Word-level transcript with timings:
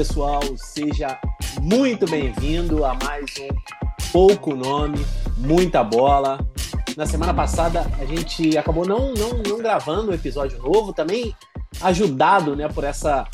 Pessoal, 0.00 0.40
seja 0.56 1.20
muito 1.60 2.06
bem-vindo 2.06 2.86
a 2.86 2.94
mais 2.94 3.26
um 3.38 3.48
Pouco 4.10 4.56
Nome, 4.56 4.96
Muita 5.36 5.84
Bola. 5.84 6.38
Na 6.96 7.04
semana 7.04 7.34
passada 7.34 7.84
a 8.00 8.06
gente 8.06 8.56
acabou 8.56 8.88
não, 8.88 9.12
não, 9.12 9.42
não 9.46 9.58
gravando 9.58 10.10
um 10.10 10.14
episódio 10.14 10.56
novo, 10.56 10.94
também 10.94 11.36
ajudado 11.82 12.56
né, 12.56 12.66
por 12.66 12.82
essa 12.82 13.28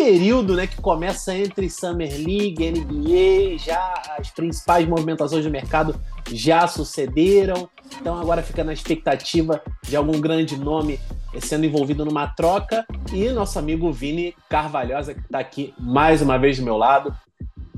período 0.00 0.56
né, 0.56 0.66
que 0.66 0.80
começa 0.80 1.36
entre 1.36 1.68
Summer 1.68 2.10
League, 2.10 2.70
NBA, 2.70 3.58
já 3.58 4.02
as 4.16 4.30
principais 4.30 4.88
movimentações 4.88 5.44
do 5.44 5.50
mercado 5.50 5.94
já 6.32 6.66
sucederam. 6.66 7.68
Então 8.00 8.18
agora 8.18 8.42
fica 8.42 8.64
na 8.64 8.72
expectativa 8.72 9.62
de 9.82 9.94
algum 9.94 10.18
grande 10.18 10.56
nome 10.56 10.98
sendo 11.38 11.66
envolvido 11.66 12.02
numa 12.02 12.28
troca. 12.28 12.86
E 13.12 13.28
nosso 13.28 13.58
amigo 13.58 13.92
Vini 13.92 14.34
Carvalhosa, 14.48 15.12
que 15.12 15.20
está 15.20 15.38
aqui 15.38 15.74
mais 15.78 16.22
uma 16.22 16.38
vez 16.38 16.56
do 16.56 16.64
meu 16.64 16.78
lado, 16.78 17.14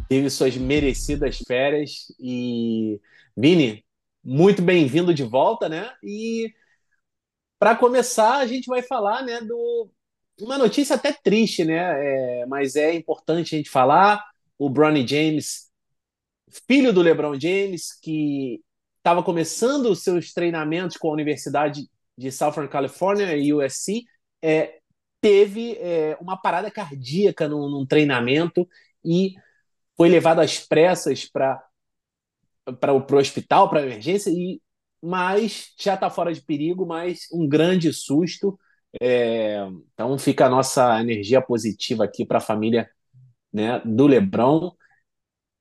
teve 0.09 0.31
suas 0.31 0.57
merecidas 0.57 1.39
férias. 1.45 2.07
E 2.20 3.01
Vini, 3.37 3.84
muito 4.23 4.62
bem-vindo 4.62 5.12
de 5.12 5.25
volta, 5.25 5.69
né? 5.69 5.91
E 6.05 6.55
para 7.59 7.75
começar, 7.75 8.37
a 8.37 8.47
gente 8.47 8.67
vai 8.67 8.81
falar 8.81 9.25
né, 9.25 9.41
do 9.41 9.91
uma 10.43 10.59
notícia 10.59 10.97
até 10.97 11.13
triste, 11.13 11.65
né? 11.65 12.43
É, 12.43 12.47
mas 12.47 12.77
é 12.77 12.95
importante 12.95 13.55
a 13.55 13.59
gente 13.59 13.71
falar. 13.71 14.23
O 14.59 14.69
Bronny 14.69 15.07
James, 15.07 15.71
filho 16.69 16.93
do 16.93 17.03
LeBron 17.03 17.39
James, 17.39 17.99
que 18.01 18.61
estava 18.99 19.23
começando 19.23 19.87
os 19.87 20.03
seus 20.03 20.33
treinamentos 20.33 20.97
com 20.97 21.09
a 21.09 21.12
Universidade 21.12 21.89
de 22.17 22.31
Southern 22.31 22.69
California, 22.69 23.57
USC, 23.57 24.05
é, 24.41 24.79
teve 25.21 25.77
é, 25.79 26.17
uma 26.21 26.37
parada 26.37 26.71
cardíaca 26.71 27.49
num, 27.49 27.69
num, 27.69 27.87
treinamento 27.87 28.69
e 29.05 29.34
foi 29.97 30.09
levado 30.09 30.41
às 30.41 30.59
pressas 30.59 31.25
para 31.25 31.61
o 32.93 33.17
hospital, 33.17 33.69
para 33.69 33.83
emergência, 33.83 34.31
e 34.31 34.61
mas 35.03 35.75
já 35.81 35.95
está 35.95 36.09
fora 36.09 36.33
de 36.33 36.41
perigo, 36.41 36.87
mas 36.87 37.27
um 37.33 37.49
grande 37.49 37.93
susto. 37.93 38.56
É, 39.01 39.57
então 39.93 40.19
fica 40.19 40.47
a 40.47 40.51
nossa 40.51 41.01
energia 41.01 41.41
positiva 41.41 42.05
aqui 42.05 42.27
para 42.27 42.39
a 42.39 42.41
família 42.41 42.91
né, 43.53 43.81
do 43.84 44.07
Lebron. 44.07 44.73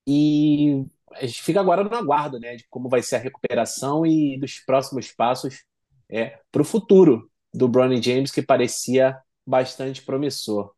E 0.08 0.86
a 1.14 1.26
gente 1.26 1.44
fica 1.44 1.60
agora 1.60 1.84
no 1.84 1.96
aguardo 1.96 2.40
né, 2.40 2.56
de 2.56 2.66
como 2.70 2.90
vai 2.90 3.02
ser 3.02 3.18
a 3.18 3.20
recuperação 3.20 4.06
e 4.06 4.38
dos 4.40 4.60
próximos 4.60 5.12
passos 5.12 5.64
é, 6.10 6.40
para 6.52 6.62
o 6.62 6.66
futuro 6.66 7.30
do 7.54 7.68
Bronny 7.68 8.02
James, 8.02 8.32
que 8.32 8.42
parecia 8.42 9.18
bastante 9.46 10.02
promissor. 10.02 10.74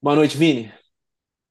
Boa 0.00 0.16
noite, 0.16 0.36
Vini. 0.36 0.72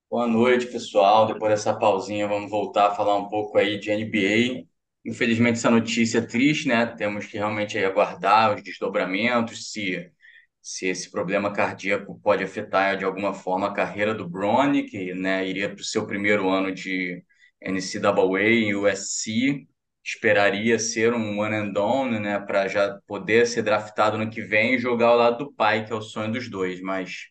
Boa 0.10 0.28
noite, 0.28 0.68
pessoal. 0.68 1.28
Depois 1.28 1.52
dessa 1.52 1.74
pausinha, 1.78 2.28
vamos 2.28 2.50
voltar 2.50 2.88
a 2.88 2.96
falar 2.96 3.16
um 3.18 3.28
pouco 3.28 3.58
aí 3.58 3.80
de 3.80 3.92
NBA. 3.92 4.68
Infelizmente, 5.10 5.58
essa 5.58 5.70
notícia 5.70 6.20
é 6.20 6.26
triste, 6.26 6.68
né? 6.68 6.86
Temos 6.86 7.26
que 7.26 7.38
realmente 7.38 7.78
aguardar 7.78 8.56
os 8.56 8.64
desdobramentos, 8.64 9.72
se 9.72 10.12
se 10.68 10.86
esse 10.88 11.10
problema 11.10 11.54
cardíaco 11.54 12.20
pode 12.22 12.44
afetar 12.44 12.98
de 12.98 13.06
alguma 13.06 13.34
forma 13.34 13.68
a 13.68 13.74
carreira 13.74 14.14
do 14.14 14.28
Bronny, 14.28 14.84
que 14.84 15.14
né, 15.14 15.48
iria 15.48 15.70
para 15.74 15.82
o 15.82 15.84
seu 15.86 16.06
primeiro 16.06 16.50
ano 16.50 16.74
de 16.74 17.24
NCAA 17.62 18.42
e 18.44 18.76
USC, 18.76 19.66
esperaria 20.04 20.78
ser 20.78 21.14
um 21.14 21.40
one 21.40 21.56
and 21.56 21.72
done, 21.72 22.20
né, 22.20 22.38
para 22.40 22.68
já 22.68 23.00
poder 23.08 23.48
ser 23.48 23.62
draftado 23.64 24.18
no 24.18 24.30
que 24.30 24.42
vem 24.42 24.76
e 24.76 24.80
jogar 24.80 25.08
ao 25.08 25.18
lado 25.18 25.38
do 25.46 25.54
pai, 25.54 25.86
que 25.86 25.94
é 25.94 25.96
o 25.96 26.02
sonho 26.02 26.34
dos 26.34 26.50
dois, 26.50 26.82
mas 26.82 27.28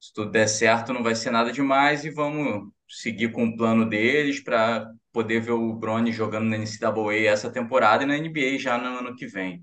se 0.00 0.12
tudo 0.14 0.30
der 0.30 0.48
certo 0.48 0.92
não 0.94 1.02
vai 1.02 1.14
ser 1.14 1.30
nada 1.30 1.52
demais 1.52 2.04
e 2.04 2.10
vamos 2.10 2.70
seguir 2.88 3.32
com 3.32 3.44
o 3.46 3.56
plano 3.56 3.88
deles 3.88 4.40
para 4.42 4.90
poder 5.12 5.40
ver 5.40 5.52
o 5.52 5.74
Bronny 5.74 6.12
jogando 6.12 6.46
na 6.48 6.56
NCAA 6.56 7.26
essa 7.32 7.50
temporada 7.50 8.04
e 8.04 8.06
na 8.06 8.16
NBA 8.16 8.58
já 8.58 8.78
no 8.78 8.98
ano 9.00 9.16
que 9.16 9.26
vem. 9.26 9.62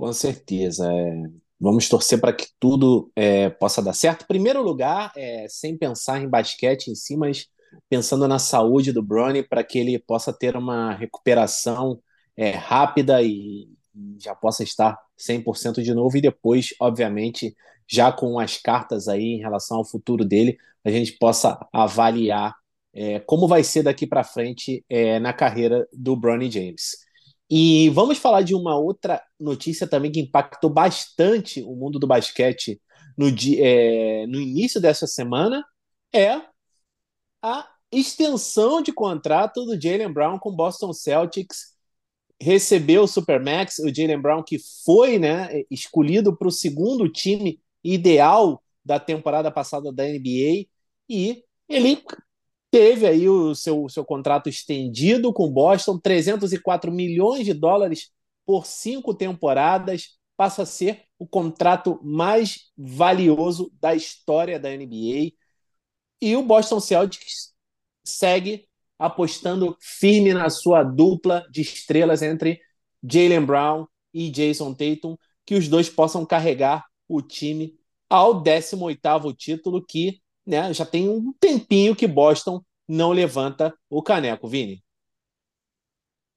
Com 0.00 0.14
certeza. 0.14 0.90
É, 0.90 1.22
vamos 1.60 1.86
torcer 1.86 2.18
para 2.18 2.32
que 2.32 2.46
tudo 2.58 3.12
é, 3.14 3.50
possa 3.50 3.82
dar 3.82 3.92
certo. 3.92 4.26
Primeiro 4.26 4.62
lugar, 4.62 5.12
é, 5.14 5.46
sem 5.46 5.76
pensar 5.76 6.22
em 6.22 6.26
basquete 6.28 6.88
em 6.88 6.94
si, 6.94 7.14
mas 7.18 7.48
pensando 7.86 8.26
na 8.26 8.38
saúde 8.38 8.92
do 8.92 9.02
Brony 9.02 9.42
para 9.42 9.62
que 9.62 9.78
ele 9.78 9.98
possa 9.98 10.32
ter 10.32 10.56
uma 10.56 10.94
recuperação 10.94 12.00
rápida 12.64 13.22
e, 13.22 13.68
e 13.94 14.16
já 14.18 14.34
possa 14.34 14.62
estar 14.62 14.98
100% 15.14 15.82
de 15.82 15.92
novo. 15.92 16.16
E 16.16 16.22
depois, 16.22 16.70
obviamente, 16.80 17.54
já 17.86 18.10
com 18.10 18.38
as 18.38 18.56
cartas 18.56 19.08
aí 19.08 19.34
em 19.34 19.40
relação 19.40 19.76
ao 19.76 19.84
futuro 19.84 20.24
dele, 20.24 20.56
a 20.82 20.90
gente 20.90 21.12
possa 21.18 21.58
avaliar 21.70 22.54
é, 22.94 23.20
como 23.20 23.46
vai 23.46 23.62
ser 23.62 23.82
daqui 23.82 24.06
para 24.06 24.24
frente 24.24 24.82
é, 24.88 25.20
na 25.20 25.34
carreira 25.34 25.86
do 25.92 26.16
Bronny 26.16 26.50
James. 26.50 27.09
E 27.50 27.90
vamos 27.90 28.18
falar 28.18 28.42
de 28.42 28.54
uma 28.54 28.78
outra 28.78 29.20
notícia 29.38 29.86
também 29.86 30.12
que 30.12 30.20
impactou 30.20 30.70
bastante 30.70 31.62
o 31.62 31.74
mundo 31.74 31.98
do 31.98 32.06
basquete 32.06 32.80
no, 33.18 33.30
dia, 33.30 33.58
é, 33.60 34.26
no 34.28 34.40
início 34.40 34.80
dessa 34.80 35.06
semana, 35.06 35.64
é 36.14 36.40
a 37.42 37.68
extensão 37.90 38.80
de 38.80 38.92
contrato 38.92 39.64
do 39.64 39.80
Jalen 39.80 40.12
Brown 40.12 40.38
com 40.38 40.50
o 40.50 40.56
Boston 40.56 40.92
Celtics. 40.92 41.74
Recebeu 42.40 43.02
o 43.02 43.08
Supermax, 43.08 43.80
o 43.80 43.92
Jalen 43.92 44.20
Brown, 44.20 44.42
que 44.44 44.58
foi 44.84 45.18
né, 45.18 45.48
escolhido 45.70 46.36
para 46.36 46.48
o 46.48 46.52
segundo 46.52 47.10
time 47.10 47.60
ideal 47.82 48.62
da 48.84 48.98
temporada 49.00 49.50
passada 49.50 49.92
da 49.92 50.04
NBA, 50.04 50.66
e 51.08 51.44
ele 51.68 52.02
teve 52.70 53.06
aí 53.06 53.28
o 53.28 53.54
seu, 53.54 53.88
seu 53.88 54.04
contrato 54.04 54.48
estendido 54.48 55.32
com 55.32 55.50
Boston, 55.50 55.98
304 55.98 56.92
milhões 56.92 57.44
de 57.44 57.52
dólares 57.54 58.10
por 58.46 58.66
cinco 58.66 59.14
temporadas, 59.14 60.18
passa 60.36 60.62
a 60.62 60.66
ser 60.66 61.04
o 61.18 61.26
contrato 61.26 62.00
mais 62.02 62.70
valioso 62.76 63.72
da 63.80 63.94
história 63.94 64.58
da 64.58 64.70
NBA. 64.70 65.32
E 66.20 66.36
o 66.36 66.42
Boston 66.42 66.80
Celtics 66.80 67.52
segue 68.04 68.66
apostando 68.98 69.76
firme 69.80 70.32
na 70.34 70.50
sua 70.50 70.82
dupla 70.82 71.46
de 71.50 71.62
estrelas 71.62 72.22
entre 72.22 72.60
Jalen 73.02 73.44
Brown 73.44 73.86
e 74.12 74.30
Jason 74.30 74.74
Tatum, 74.74 75.16
que 75.46 75.54
os 75.54 75.68
dois 75.68 75.88
possam 75.88 76.24
carregar 76.26 76.84
o 77.08 77.22
time 77.22 77.74
ao 78.08 78.42
18º 78.42 79.34
título 79.34 79.84
que 79.84 80.20
né, 80.50 80.72
já 80.74 80.84
tem 80.84 81.08
um 81.08 81.32
tempinho 81.40 81.96
que 81.96 82.06
Boston 82.06 82.60
não 82.88 83.12
levanta 83.12 83.74
o 83.88 84.02
caneco, 84.02 84.48
Vini. 84.48 84.82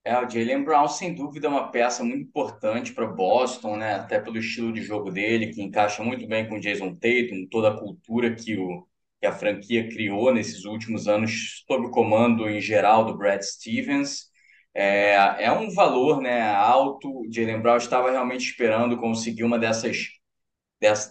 É, 0.06 0.18
o 0.19 0.29
Jalen 0.29 0.63
Brown, 0.66 0.88
sem 0.88 1.16
dúvida, 1.16 1.47
é 1.47 1.50
uma 1.50 1.72
peça 1.72 2.03
muito 2.03 2.24
importante 2.24 2.94
para 2.94 3.07
Boston, 3.07 3.78
né? 3.78 3.96
Até 3.96 4.19
pelo 4.19 4.38
estilo 4.38 4.74
de 4.74 4.81
jogo 4.81 5.09
dele, 5.09 5.47
que 5.47 5.62
encaixa 5.62 6.03
muito 6.03 6.28
bem 6.28 6.47
com 6.47 6.56
o 6.56 6.59
Jason 6.59 6.94
Tatum, 6.96 7.47
toda 7.50 7.69
a 7.69 7.78
cultura 7.79 8.35
que, 8.35 8.57
o, 8.57 8.85
que 9.22 9.25
a 9.25 9.31
franquia 9.31 9.88
criou 9.88 10.34
nesses 10.34 10.66
últimos 10.66 11.07
anos, 11.07 11.63
sob 11.66 11.88
o 11.88 11.91
comando 11.91 12.50
em 12.50 12.59
geral 12.59 13.06
do 13.06 13.18
Brad 13.18 13.41
Stevens. 13.41 14.30
É, 14.74 15.45
é 15.45 15.51
um 15.51 15.74
valor 15.74 16.22
né, 16.22 16.41
alto. 16.53 17.09
O 17.22 17.31
Jalen 17.31 17.62
Brown 17.62 17.78
estava 17.78 18.12
realmente 18.12 18.45
esperando 18.45 18.97
conseguir 18.97 19.44
uma 19.45 19.57
dessas 19.57 20.09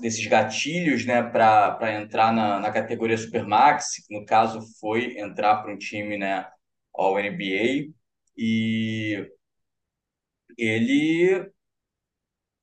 desses 0.01 0.27
gatilhos 0.27 1.07
né, 1.07 1.23
para 1.23 2.01
entrar 2.01 2.33
na, 2.33 2.61
na 2.61 2.71
categoria 2.71 3.17
Supermax, 3.17 4.07
que 4.07 4.15
no 4.15 4.27
caso 4.27 4.61
foi 4.79 5.19
entrar 5.19 5.63
para 5.63 5.73
um 5.73 5.79
time 5.79 6.19
né, 6.19 6.47
All 6.95 7.19
NBA, 7.19 7.93
e 8.37 9.27
ele 10.59 11.51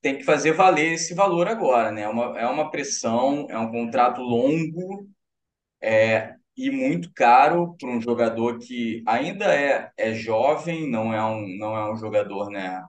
tem 0.00 0.16
que 0.18 0.24
fazer 0.24 0.52
valer 0.52 0.92
esse 0.94 1.14
valor 1.14 1.48
agora. 1.48 1.90
Né? 1.90 2.02
É, 2.02 2.08
uma, 2.08 2.38
é 2.38 2.46
uma 2.46 2.70
pressão, 2.70 3.46
é 3.50 3.58
um 3.58 3.70
contrato 3.70 4.20
longo 4.20 5.08
é, 5.80 6.34
e 6.56 6.70
muito 6.70 7.12
caro 7.12 7.76
para 7.78 7.88
um 7.88 8.00
jogador 8.00 8.58
que 8.58 9.02
ainda 9.06 9.54
é, 9.54 9.90
é 9.96 10.14
jovem, 10.14 10.88
não 10.88 11.12
é 11.12 11.24
um, 11.24 11.46
não 11.58 11.76
é 11.76 11.92
um 11.92 11.96
jogador 11.96 12.50
né, 12.50 12.84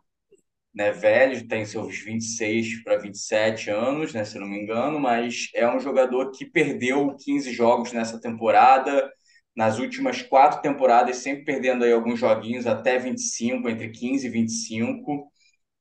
né, 0.73 0.91
velho, 0.91 1.47
tem 1.47 1.65
seus 1.65 1.97
26 1.99 2.83
para 2.83 2.97
27 2.97 3.69
anos, 3.69 4.13
né, 4.13 4.23
se 4.25 4.39
não 4.39 4.47
me 4.47 4.57
engano, 4.61 4.99
mas 4.99 5.49
é 5.53 5.67
um 5.67 5.79
jogador 5.79 6.31
que 6.31 6.45
perdeu 6.45 7.15
15 7.17 7.51
jogos 7.53 7.91
nessa 7.91 8.19
temporada, 8.19 9.11
nas 9.55 9.79
últimas 9.79 10.21
quatro 10.21 10.61
temporadas, 10.61 11.17
sempre 11.17 11.43
perdendo 11.45 11.83
aí 11.83 11.91
alguns 11.91 12.19
joguinhos 12.19 12.65
até 12.67 12.97
25, 12.97 13.69
entre 13.69 13.89
15 13.89 14.27
e 14.27 14.29
25. 14.29 15.29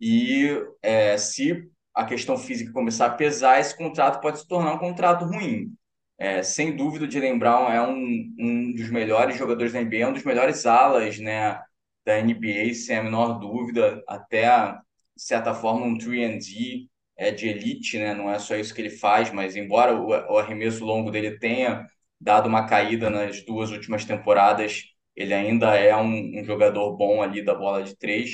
E 0.00 0.48
é, 0.82 1.16
se 1.18 1.68
a 1.94 2.04
questão 2.04 2.36
física 2.36 2.72
começar 2.72 3.06
a 3.06 3.10
pesar, 3.14 3.60
esse 3.60 3.76
contrato 3.76 4.20
pode 4.20 4.40
se 4.40 4.48
tornar 4.48 4.74
um 4.74 4.78
contrato 4.78 5.24
ruim. 5.24 5.72
É, 6.18 6.42
sem 6.42 6.76
dúvida, 6.76 7.06
o 7.06 7.10
Jalen 7.10 7.38
Brown 7.38 7.70
é 7.70 7.80
um, 7.80 8.34
um 8.38 8.72
dos 8.74 8.90
melhores 8.90 9.36
jogadores 9.38 9.72
da 9.72 9.80
NBA, 9.80 10.08
um 10.08 10.12
dos 10.12 10.24
melhores 10.24 10.66
alas, 10.66 11.18
né? 11.18 11.58
Da 12.04 12.18
NBA, 12.18 12.74
sem 12.74 12.96
a 12.98 13.02
menor 13.02 13.38
dúvida, 13.38 14.02
até, 14.08 14.72
de 15.16 15.22
certa 15.22 15.54
forma, 15.54 15.86
um 15.86 15.98
3D 15.98 16.88
é 17.16 17.30
de 17.30 17.48
elite, 17.48 17.98
né? 17.98 18.14
Não 18.14 18.30
é 18.30 18.38
só 18.38 18.56
isso 18.56 18.74
que 18.74 18.80
ele 18.80 18.90
faz, 18.90 19.30
mas 19.32 19.56
embora 19.56 19.94
o, 19.94 20.38
arremesso 20.38 20.84
longo 20.84 21.10
dele 21.10 21.38
tenha 21.38 21.86
dado 22.20 22.48
uma 22.48 22.66
caída 22.66 23.10
nas 23.10 23.44
duas 23.44 23.70
últimas 23.70 24.04
temporadas, 24.04 24.84
ele 25.14 25.34
ainda 25.34 25.76
é 25.76 25.94
um, 25.96 26.40
um 26.40 26.44
jogador 26.44 26.96
bom 26.96 27.22
ali 27.22 27.44
da 27.44 27.54
bola 27.54 27.82
de 27.82 27.96
três. 27.96 28.32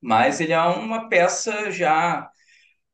Mas 0.00 0.40
ele 0.40 0.52
é 0.52 0.60
uma 0.60 1.08
peça 1.08 1.70
já 1.70 2.28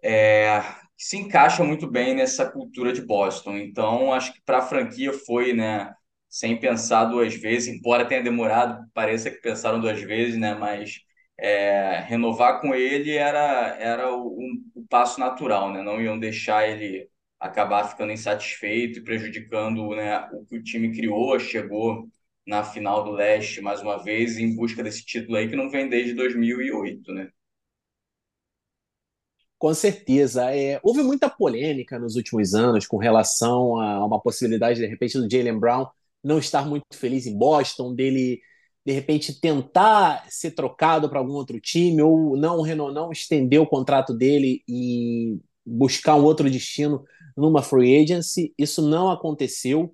é, 0.02 0.62
se 0.96 1.17
encaixa 1.17 1.64
muito 1.64 1.91
bem 1.91 2.14
nessa 2.14 2.50
cultura 2.50 2.93
de 2.93 3.02
Boston. 3.02 3.56
Então, 3.56 4.12
acho 4.12 4.32
que 4.34 4.43
para 4.44 4.58
a 4.58 4.62
franquia 4.62 5.12
foi, 5.12 5.52
né? 5.52 5.94
Sem 6.28 6.58
pensar 6.58 7.06
duas 7.06 7.34
vezes, 7.34 7.69
embora 7.75 8.04
tenha 8.06 8.22
demorado, 8.22 8.86
pareça 8.92 9.30
que 9.30 9.38
pensaram 9.40 9.80
duas 9.80 10.00
vezes, 10.02 10.38
né? 10.38 10.54
Mas 10.54 11.00
é, 11.38 12.00
renovar 12.00 12.60
com 12.60 12.75
ele 12.75 13.12
era, 13.16 13.76
era 13.78 14.12
o, 14.14 14.38
um, 14.38 14.62
o 14.75 14.86
passo 14.88 15.20
natural, 15.20 15.72
né? 15.72 15.82
Não 15.82 16.00
iam 16.00 16.19
deixar 16.19 16.69
ele 16.69 17.08
acabar 17.40 17.84
ficando 17.88 18.12
insatisfeito 18.12 18.98
e 18.98 19.04
prejudicando 19.04 19.90
né, 19.94 20.28
o 20.32 20.44
que 20.44 20.56
o 20.56 20.62
time 20.62 20.92
criou, 20.92 21.38
chegou 21.38 22.08
na 22.46 22.64
final 22.64 23.04
do 23.04 23.12
leste 23.12 23.60
mais 23.60 23.81
uma 23.81 24.02
vez 24.02 24.38
em 24.38 24.56
busca 24.56 24.82
desse 24.82 25.04
título 25.04 25.36
aí 25.36 25.48
que 25.48 25.54
não 25.56 25.70
vem 25.70 25.88
desde 25.88 26.14
2008, 26.14 27.12
né? 27.12 27.31
Com 29.58 29.74
certeza. 29.74 30.54
É, 30.54 30.81
houve 30.82 31.02
muita 31.02 31.28
polêmica 31.28 31.98
nos 31.98 32.14
últimos 32.16 32.54
anos 32.54 32.86
com 32.86 32.96
relação 32.96 33.81
a 33.81 34.04
uma 34.06 34.20
possibilidade, 34.20 34.81
de 34.81 34.86
repente, 34.86 35.19
do 35.19 35.28
Jalen 35.28 35.58
Brown 35.58 35.86
não 36.23 36.38
estar 36.38 36.67
muito 36.67 36.85
feliz 36.94 37.26
em 37.26 37.37
Boston, 37.37 37.94
dele 37.94 38.41
de 38.85 38.93
repente 38.93 39.38
tentar 39.38 40.25
ser 40.31 40.53
trocado 40.53 41.09
para 41.11 41.19
algum 41.19 41.35
outro 41.35 41.61
time 41.61 42.00
ou 42.00 42.37
não, 42.37 42.65
não 42.65 43.12
estender 43.12 43.61
o 43.61 43.67
contrato 43.67 44.15
dele 44.15 44.62
e 44.67 45.38
buscar 45.65 46.15
um 46.15 46.25
outro 46.25 46.50
destino 46.50 47.05
numa 47.37 47.62
free 47.62 48.03
agency. 48.03 48.55
Isso 48.59 48.81
não 48.81 49.11
aconteceu. 49.11 49.93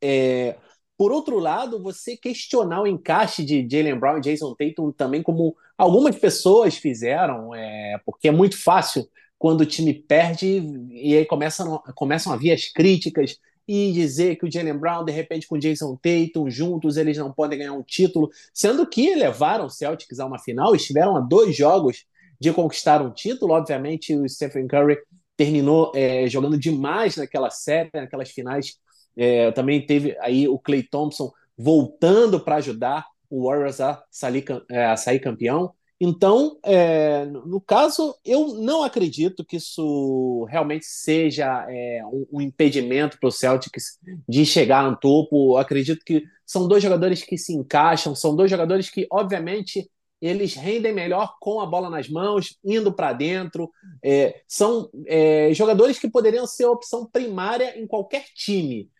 É, 0.00 0.56
por 0.96 1.12
outro 1.12 1.38
lado, 1.38 1.82
você 1.82 2.16
questionar 2.16 2.82
o 2.82 2.86
encaixe 2.86 3.44
de 3.44 3.66
Jalen 3.68 3.98
Brown 3.98 4.18
e 4.18 4.20
Jason 4.20 4.54
Tatum 4.54 4.92
também, 4.92 5.22
como 5.22 5.56
algumas 5.76 6.16
pessoas 6.16 6.76
fizeram, 6.76 7.54
é, 7.54 8.00
porque 8.06 8.28
é 8.28 8.32
muito 8.32 8.62
fácil 8.62 9.06
quando 9.38 9.62
o 9.62 9.66
time 9.66 9.92
perde 9.92 10.62
e 10.90 11.16
aí 11.16 11.26
começam, 11.26 11.82
começam 11.94 12.32
a 12.32 12.36
vir 12.36 12.52
as 12.52 12.66
críticas 12.72 13.38
e 13.66 13.92
dizer 13.92 14.36
que 14.36 14.46
o 14.46 14.50
Jalen 14.50 14.78
Brown, 14.78 15.04
de 15.04 15.12
repente, 15.12 15.46
com 15.46 15.56
o 15.56 15.58
Jason 15.58 15.96
Tatum 15.96 16.48
juntos, 16.48 16.96
eles 16.96 17.16
não 17.16 17.32
podem 17.32 17.58
ganhar 17.58 17.72
um 17.72 17.82
título, 17.82 18.30
sendo 18.54 18.86
que 18.86 19.14
levaram 19.14 19.66
o 19.66 19.70
Celtics 19.70 20.20
a 20.20 20.26
uma 20.26 20.38
final, 20.38 20.74
estiveram 20.74 21.16
a 21.16 21.20
dois 21.20 21.56
jogos 21.56 22.04
de 22.40 22.52
conquistar 22.52 23.02
um 23.02 23.10
título. 23.10 23.54
Obviamente, 23.54 24.14
o 24.14 24.28
Stephen 24.28 24.68
Curry 24.68 24.98
terminou 25.36 25.92
é, 25.94 26.28
jogando 26.28 26.58
demais 26.58 27.16
naquela 27.16 27.50
série, 27.50 27.90
naquelas 27.92 28.30
finais 28.30 28.78
é, 29.16 29.50
também 29.52 29.84
teve 29.84 30.16
aí 30.20 30.46
o 30.46 30.58
Clay 30.58 30.82
Thompson 30.82 31.32
voltando 31.56 32.38
para 32.38 32.56
ajudar 32.56 33.06
o 33.30 33.48
Warriors 33.48 33.80
a 33.80 34.04
sair, 34.10 34.44
é, 34.70 34.84
a 34.86 34.96
sair 34.96 35.18
campeão. 35.18 35.72
Então, 35.98 36.58
é, 36.62 37.24
no 37.24 37.58
caso, 37.58 38.14
eu 38.22 38.54
não 38.54 38.82
acredito 38.82 39.42
que 39.44 39.56
isso 39.56 40.44
realmente 40.50 40.84
seja 40.84 41.66
é, 41.70 42.02
um, 42.04 42.26
um, 42.34 42.40
impedimento 42.40 43.18
para 43.18 43.28
o 43.28 43.32
Celtics 43.32 43.98
de 44.28 44.44
chegar 44.44 44.88
no 44.88 44.96
topo. 44.96 45.54
Eu 45.54 45.56
acredito 45.58 46.04
que 46.04 46.22
são 46.44 46.68
dois 46.68 46.82
jogadores 46.82 47.22
que 47.22 47.38
se 47.38 47.54
encaixam, 47.54 48.14
são 48.14 48.36
dois 48.36 48.50
jogadores 48.50 48.90
que, 48.90 49.06
obviamente, 49.10 49.90
eles 50.20 50.54
rendem 50.54 50.92
melhor 50.92 51.36
com 51.40 51.60
a 51.60 51.66
bola 51.66 51.88
nas 51.88 52.08
mãos, 52.08 52.58
indo 52.62 52.92
para 52.92 53.14
dentro. 53.14 53.70
É, 54.02 54.42
são 54.46 54.90
é, 55.06 55.50
jogadores 55.54 55.98
que 55.98 56.10
poderiam 56.10 56.46
ser 56.46 56.64
a 56.64 56.70
opção 56.70 57.06
primária 57.06 57.78
em 57.78 57.86
qualquer 57.86 58.24
time. 58.34 58.90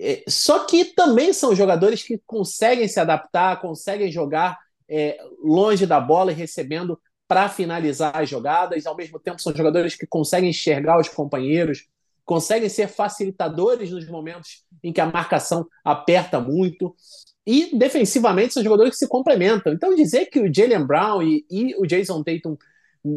É, 0.00 0.24
só 0.28 0.64
que 0.64 0.86
também 0.86 1.32
são 1.32 1.54
jogadores 1.54 2.02
que 2.02 2.20
conseguem 2.26 2.88
se 2.88 2.98
adaptar, 2.98 3.60
conseguem 3.60 4.10
jogar 4.10 4.58
é, 4.92 5.18
longe 5.42 5.86
da 5.86 5.98
bola 5.98 6.30
e 6.30 6.34
recebendo 6.34 7.00
para 7.26 7.48
finalizar 7.48 8.14
as 8.14 8.28
jogadas. 8.28 8.84
Ao 8.84 8.94
mesmo 8.94 9.18
tempo, 9.18 9.40
são 9.40 9.56
jogadores 9.56 9.94
que 9.94 10.06
conseguem 10.06 10.50
enxergar 10.50 11.00
os 11.00 11.08
companheiros, 11.08 11.88
conseguem 12.26 12.68
ser 12.68 12.88
facilitadores 12.88 13.90
nos 13.90 14.06
momentos 14.06 14.64
em 14.84 14.92
que 14.92 15.00
a 15.00 15.06
marcação 15.06 15.66
aperta 15.82 16.38
muito. 16.38 16.94
E 17.46 17.76
defensivamente 17.76 18.52
são 18.52 18.62
jogadores 18.62 18.92
que 18.92 18.98
se 18.98 19.08
complementam. 19.08 19.72
Então, 19.72 19.94
dizer 19.94 20.26
que 20.26 20.40
o 20.40 20.54
Jalen 20.54 20.86
Brown 20.86 21.22
e, 21.22 21.44
e 21.50 21.74
o 21.76 21.86
Jason 21.86 22.22
Tatum 22.22 22.56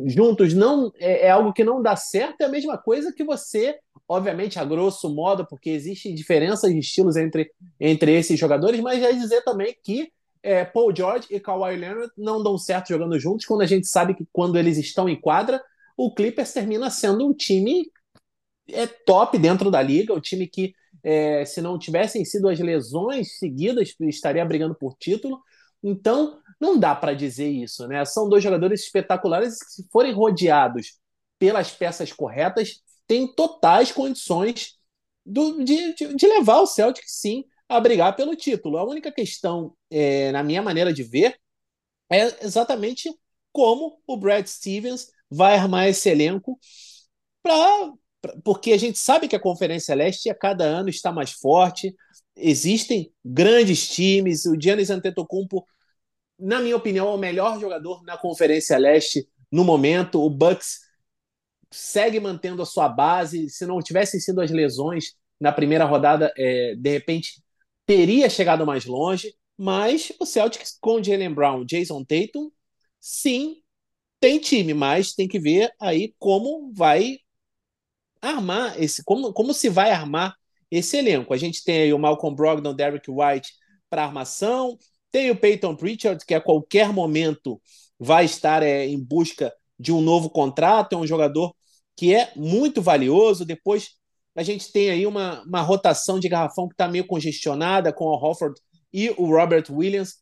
juntos 0.08 0.54
não 0.54 0.92
é, 0.98 1.28
é, 1.28 1.30
algo 1.30 1.54
que 1.54 1.64
não 1.64 1.82
dá 1.82 1.96
certo, 1.96 2.42
é 2.42 2.46
a 2.46 2.50
mesma 2.50 2.78
coisa 2.78 3.14
que 3.14 3.24
você, 3.24 3.78
obviamente, 4.08 4.58
a 4.58 4.66
grosso 4.66 5.14
modo, 5.14 5.46
porque 5.46 5.70
existe 5.70 6.12
diferenças 6.14 6.72
de 6.72 6.80
estilos 6.80 7.16
entre, 7.18 7.52
entre 7.80 8.14
esses 8.18 8.40
jogadores, 8.40 8.80
mas 8.80 9.00
já 9.00 9.12
dizer 9.12 9.44
também 9.44 9.76
que 9.84 10.12
é, 10.46 10.64
Paul 10.64 10.96
George 10.96 11.28
e 11.32 11.40
Kawhi 11.40 11.76
Leonard 11.76 12.12
não 12.16 12.44
dão 12.44 12.56
certo 12.56 12.90
jogando 12.90 13.20
juntos, 13.20 13.48
quando 13.48 13.62
a 13.62 13.66
gente 13.66 13.88
sabe 13.88 14.14
que 14.14 14.28
quando 14.32 14.58
eles 14.58 14.78
estão 14.78 15.10
em 15.10 15.20
quadra, 15.20 15.60
o 15.98 16.14
Clippers 16.14 16.54
termina 16.54 16.90
sendo 16.92 17.28
um 17.28 17.34
time 17.34 17.92
é 18.68 18.86
top 18.86 19.38
dentro 19.40 19.72
da 19.72 19.82
liga, 19.82 20.14
um 20.14 20.20
time 20.20 20.48
que 20.48 20.74
é, 21.04 21.46
se 21.46 21.62
não 21.62 21.80
tivessem 21.80 22.24
sido 22.26 22.48
as 22.48 22.60
lesões 22.60 23.38
seguidas, 23.38 23.96
estaria 24.02 24.46
brigando 24.46 24.76
por 24.76 24.96
título. 24.98 25.40
Então, 25.84 26.40
não 26.60 26.80
dá 26.80 26.96
para 26.96 27.14
dizer 27.14 27.50
isso, 27.50 27.88
né? 27.88 28.04
São 28.06 28.30
dois 28.30 28.44
jogadores 28.44 28.82
espetaculares 28.82 29.60
que, 29.60 29.72
se 29.72 29.88
forem 29.92 30.14
rodeados 30.14 31.00
pelas 31.40 31.72
peças 31.72 32.12
corretas, 32.12 32.82
têm 33.08 33.28
totais 33.28 33.92
condições 33.92 34.76
do, 35.26 35.64
de, 35.64 35.94
de, 35.96 36.16
de, 36.16 36.28
levar 36.28 36.60
o 36.60 36.68
Celtic, 36.68 37.04
sim, 37.08 37.46
a 37.68 37.80
brigar 37.80 38.16
pelo 38.16 38.36
título. 38.36 38.78
A 38.78 38.84
única 38.84 39.12
questão, 39.12 39.76
é, 39.90 40.32
na 40.32 40.44
minha 40.44 40.62
maneira 40.62 40.94
de 40.94 41.04
ver, 41.04 41.38
é 42.12 42.46
exatamente 42.46 43.10
como 43.52 44.02
o 44.08 44.18
Brad 44.18 44.46
Stevens 44.46 45.08
vai 45.30 45.56
armar 45.56 45.88
esse 45.88 46.10
elenco 46.10 46.60
para 47.42 47.94
porque 48.44 48.72
a 48.74 48.78
gente 48.78 48.98
sabe 48.98 49.28
que 49.28 49.36
a 49.36 49.40
Conferência 49.40 49.94
Leste 49.94 50.32
a 50.32 50.36
cada 50.36 50.64
ano 50.64 50.90
está 50.90 51.12
mais 51.12 51.32
forte, 51.32 51.96
existem 52.36 53.14
grandes 53.24 53.88
times, 53.88 54.48
o 54.48 54.60
Giannis 54.60 54.90
Antetokounmpo 54.90 55.64
na 56.40 56.60
minha 56.60 56.76
opinião, 56.76 57.08
é 57.08 57.12
o 57.12 57.18
melhor 57.18 57.60
jogador 57.60 58.04
na 58.04 58.18
Conferência 58.18 58.78
Leste 58.78 59.28
no 59.52 59.64
momento. 59.64 60.22
O 60.22 60.30
Bucks 60.30 60.82
segue 61.72 62.20
mantendo 62.20 62.62
a 62.62 62.66
sua 62.66 62.90
base. 62.90 63.50
Se 63.50 63.66
não 63.66 63.80
tivessem 63.80 64.20
sido 64.20 64.42
as 64.42 64.52
lesões 64.52 65.16
na 65.40 65.52
primeira 65.52 65.86
rodada, 65.86 66.34
é, 66.38 66.76
de 66.76 66.90
repente 66.90 67.44
teria 67.86 68.30
chegado 68.30 68.66
mais 68.66 68.86
longe. 68.86 69.34
Mas 69.58 70.12
o 70.20 70.26
Celtics 70.26 70.78
com 70.82 71.02
Jalen 71.02 71.34
Brown, 71.34 71.66
Jason 71.66 72.04
Tatum, 72.04 72.52
sim, 73.00 73.62
tem 74.20 74.40
time, 74.40 74.74
mas 74.74 75.14
tem 75.14 75.28
que 75.28 75.40
ver 75.40 75.72
aí 75.80 76.14
como 76.20 76.74
vai 76.74 77.20
armar 78.22 78.82
esse, 78.82 79.04
como, 79.04 79.32
como 79.34 79.54
se 79.54 79.70
vai 79.70 79.92
armar 79.92 80.36
esse 80.70 80.98
elenco. 80.98 81.34
A 81.34 81.38
gente 81.38 81.64
tem 81.64 81.84
aí 81.84 81.94
o 81.94 82.00
Malcolm 82.00 82.36
Brogdon, 82.36 82.74
Derrick 82.74 83.10
White 83.10 83.54
para 83.90 84.04
armação, 84.06 84.78
tem 85.12 85.32
o 85.32 85.36
Peyton 85.36 85.76
Pritchard, 85.76 86.26
que 86.26 86.34
a 86.34 86.42
qualquer 86.42 86.92
momento 86.92 87.62
vai 88.00 88.26
estar 88.26 88.64
é, 88.64 88.86
em 88.86 89.00
busca 89.00 89.54
de 89.80 89.92
um 89.92 90.02
novo 90.02 90.30
contrato, 90.30 90.94
é 90.94 90.98
um 90.98 91.08
jogador 91.08 91.56
que 91.96 92.14
é 92.14 92.32
muito 92.36 92.82
valioso. 92.82 93.46
Depois 93.46 93.92
a 94.36 94.44
gente 94.44 94.72
tem 94.72 94.90
aí 94.90 95.08
uma, 95.08 95.42
uma 95.44 95.62
rotação 95.62 96.20
de 96.20 96.28
garrafão 96.28 96.68
que 96.68 96.74
está 96.74 96.88
meio 96.88 97.08
congestionada 97.08 97.94
com 97.94 98.06
o 98.06 98.16
Hofford 98.16 98.60
e 98.94 99.10
o 99.12 99.26
Robert 99.26 99.66
Williams, 99.70 100.16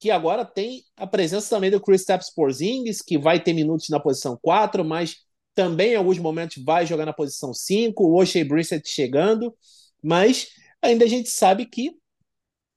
que 0.00 0.10
agora 0.10 0.44
tem 0.44 0.82
a 0.96 1.06
presença 1.06 1.50
também 1.50 1.70
do 1.70 1.80
Chris 1.80 2.04
Tapps 2.04 2.32
Porzingis, 2.34 3.00
que 3.00 3.16
vai 3.16 3.40
ter 3.40 3.52
minutos 3.52 3.88
na 3.88 4.00
posição 4.00 4.38
4, 4.42 4.84
mas 4.84 5.16
também 5.54 5.92
em 5.92 5.96
alguns 5.96 6.18
momentos 6.18 6.62
vai 6.62 6.84
jogar 6.84 7.06
na 7.06 7.12
posição 7.12 7.54
5, 7.54 8.02
o 8.02 8.20
O'Shea 8.20 8.44
Brissett 8.44 8.88
chegando, 8.88 9.54
mas 10.02 10.48
ainda 10.82 11.04
a 11.04 11.08
gente 11.08 11.30
sabe 11.30 11.66
que 11.66 11.92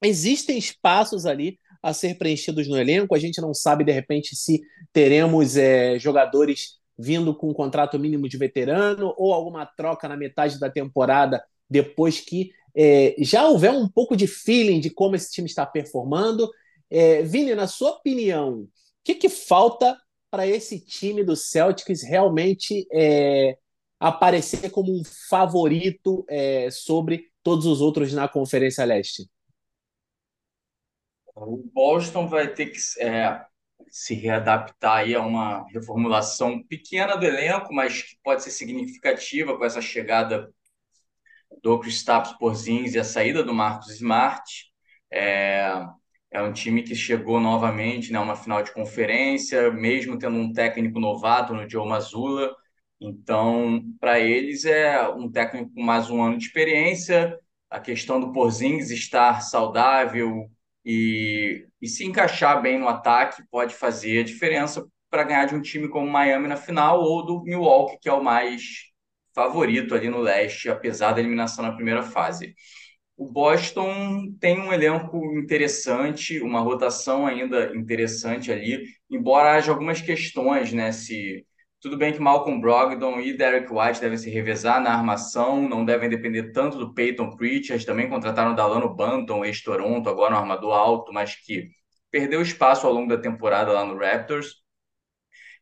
existem 0.04 0.58
espaços 0.58 1.26
ali 1.26 1.60
a 1.82 1.94
ser 1.94 2.18
preenchidos 2.18 2.68
no 2.68 2.78
elenco. 2.78 3.16
A 3.16 3.20
gente 3.20 3.42
não 3.42 3.54
sabe, 3.54 3.84
de 3.84 3.92
repente, 3.92 4.36
se 4.36 4.62
teremos 4.94 5.58
é, 5.58 5.98
jogadores 6.00 6.78
vindo 6.98 7.34
com 7.36 7.50
um 7.50 7.54
contrato 7.54 8.00
mínimo 8.00 8.28
de 8.28 8.38
veterano 8.38 9.14
ou 9.18 9.34
alguma 9.34 9.66
troca 9.66 10.08
na 10.08 10.18
metade 10.18 10.60
da 10.60 10.70
temporada 10.70 11.44
depois 11.70 12.20
que 12.20 12.52
é, 12.76 13.16
já 13.20 13.48
houver 13.48 13.72
um 13.72 13.88
pouco 13.88 14.16
de 14.16 14.28
feeling 14.28 14.80
de 14.80 14.90
como 14.90 15.16
esse 15.16 15.32
time 15.32 15.48
está 15.48 15.66
performando. 15.66 16.50
É, 16.90 17.24
Vini, 17.24 17.56
na 17.56 17.68
sua 17.68 17.92
opinião, 17.92 18.62
o 18.62 18.70
que, 19.04 19.16
que 19.16 19.30
falta 19.30 19.98
para 20.30 20.46
esse 20.46 20.80
time 20.80 21.24
do 21.24 21.36
Celtics 21.36 22.04
realmente 22.04 22.88
é, 22.92 23.58
aparecer 24.00 24.70
como 24.70 24.94
um 24.94 25.04
favorito 25.04 26.24
é, 26.30 26.70
sobre 26.70 27.32
todos 27.42 27.66
os 27.66 27.82
outros 27.82 28.14
na 28.14 28.28
Conferência 28.28 28.86
Leste? 28.86 29.28
O 31.36 31.64
Boston 31.74 32.28
vai 32.28 32.54
ter 32.54 32.68
que. 32.68 32.80
É, 33.00 33.46
se 33.90 34.14
readaptar 34.16 34.98
aí 34.98 35.16
a 35.16 35.22
uma 35.22 35.66
reformulação 35.72 36.62
pequena 36.64 37.16
do 37.16 37.26
elenco, 37.26 37.74
mas 37.74 38.04
que 38.04 38.18
pode 38.24 38.44
ser 38.44 38.52
significativa 38.52 39.58
com 39.58 39.66
essa 39.66 39.82
chegada 39.82 40.52
do 41.62 41.80
Kristaps 41.80 42.34
Porzingis 42.34 42.96
e 42.96 43.00
a 43.00 43.04
saída 43.04 43.44
do 43.44 43.54
Marcos 43.54 43.90
Smart. 43.96 44.72
É, 45.12 45.86
é 46.32 46.42
um 46.42 46.54
time 46.54 46.84
que 46.84 46.96
chegou 46.96 47.40
novamente 47.40 48.12
né, 48.12 48.20
uma 48.20 48.36
final 48.36 48.62
de 48.62 48.74
conferência, 48.74 49.72
mesmo 49.72 50.18
tendo 50.18 50.38
um 50.38 50.52
técnico 50.54 51.00
novato 51.00 51.54
no 51.54 51.70
Joe 51.70 51.88
Mazzulla. 51.88 52.54
Então, 53.00 53.84
para 54.00 54.20
eles 54.20 54.66
é 54.66 55.08
um 55.10 55.32
técnico 55.32 55.74
com 55.74 55.82
mais 55.82 56.10
um 56.10 56.22
ano 56.22 56.38
de 56.38 56.46
experiência. 56.46 57.38
A 57.70 57.80
questão 57.80 58.20
do 58.20 58.32
Porzingis 58.32 58.92
estar 58.92 59.42
saudável 59.42 60.50
e, 60.88 61.68
e 61.82 61.88
se 61.90 62.06
encaixar 62.06 62.62
bem 62.62 62.80
no 62.80 62.88
ataque 62.88 63.44
pode 63.52 63.76
fazer 63.76 64.22
a 64.22 64.24
diferença 64.24 64.88
para 65.10 65.24
ganhar 65.24 65.46
de 65.46 65.56
um 65.56 65.62
time 65.62 65.90
como 65.90 66.08
Miami 66.10 66.48
na 66.48 66.56
final 66.56 67.02
ou 67.02 67.26
do 67.26 67.44
Milwaukee, 67.44 67.98
que 68.02 68.08
é 68.08 68.14
o 68.14 68.24
mais 68.24 68.86
favorito 69.36 69.94
ali 69.94 70.10
no 70.10 70.20
leste, 70.20 70.70
apesar 70.70 71.12
da 71.12 71.20
eliminação 71.20 71.66
na 71.66 71.74
primeira 71.74 72.04
fase. 72.04 72.56
O 73.18 73.30
Boston 73.30 74.32
tem 74.40 74.62
um 74.62 74.72
elenco 74.72 75.18
interessante, 75.38 76.40
uma 76.40 76.62
rotação 76.62 77.28
ainda 77.28 77.76
interessante 77.76 78.52
ali, 78.52 78.86
embora 79.10 79.56
haja 79.56 79.72
algumas 79.72 80.00
questões, 80.02 80.72
né? 80.72 80.92
Se 80.94 81.46
tudo 81.88 81.98
bem 81.98 82.12
que 82.12 82.20
Malcolm 82.20 82.60
Brogdon 82.60 83.18
e 83.22 83.32
Derek 83.32 83.72
White 83.72 84.02
devem 84.02 84.18
se 84.18 84.30
revezar 84.30 84.82
na 84.82 84.92
armação, 84.92 85.70
não 85.70 85.86
devem 85.86 86.10
depender 86.10 86.52
tanto 86.52 86.78
do 86.78 86.94
Peyton 86.94 87.34
Pritchard, 87.38 87.86
também 87.86 88.10
contrataram 88.10 88.52
o 88.52 88.56
Dalano 88.56 88.94
Banton, 88.94 89.46
ex-Toronto, 89.46 90.10
agora 90.10 90.32
no 90.32 90.38
armador 90.38 90.74
alto, 90.74 91.14
mas 91.14 91.36
que 91.36 91.70
perdeu 92.12 92.42
espaço 92.42 92.86
ao 92.86 92.92
longo 92.92 93.08
da 93.08 93.18
temporada 93.18 93.72
lá 93.72 93.86
no 93.86 93.98
Raptors. 93.98 94.56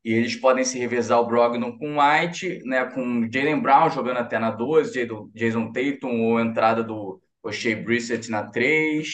E 0.04 0.14
eles 0.14 0.36
podem 0.36 0.64
se 0.64 0.80
revezar 0.80 1.20
o 1.20 1.28
Brogdon 1.28 1.78
com 1.78 1.98
White, 2.00 2.64
né, 2.66 2.86
com 2.86 3.30
Jalen 3.32 3.60
Brown 3.62 3.92
jogando 3.92 4.18
até 4.18 4.40
na 4.40 4.50
12, 4.50 5.08
Jason 5.32 5.72
Tatum 5.72 6.24
ou 6.24 6.40
entrada 6.40 6.84
do 6.84 7.22
o 7.44 7.52
Shea 7.52 7.76
Brissett 7.76 8.32
na 8.32 8.50
3, 8.50 9.08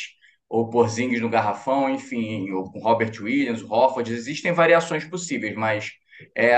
ou 0.47 0.69
Porzingis 0.69 1.19
no 1.19 1.29
garrafão, 1.29 1.89
enfim, 1.89 2.49
ou 2.51 2.71
com 2.71 2.79
Robert 2.79 3.11
Williams, 3.21 3.61
Hofford, 3.61 4.13
existem 4.13 4.53
variações 4.53 5.03
possíveis, 5.03 5.53
mas 5.57 5.91
é, 6.35 6.57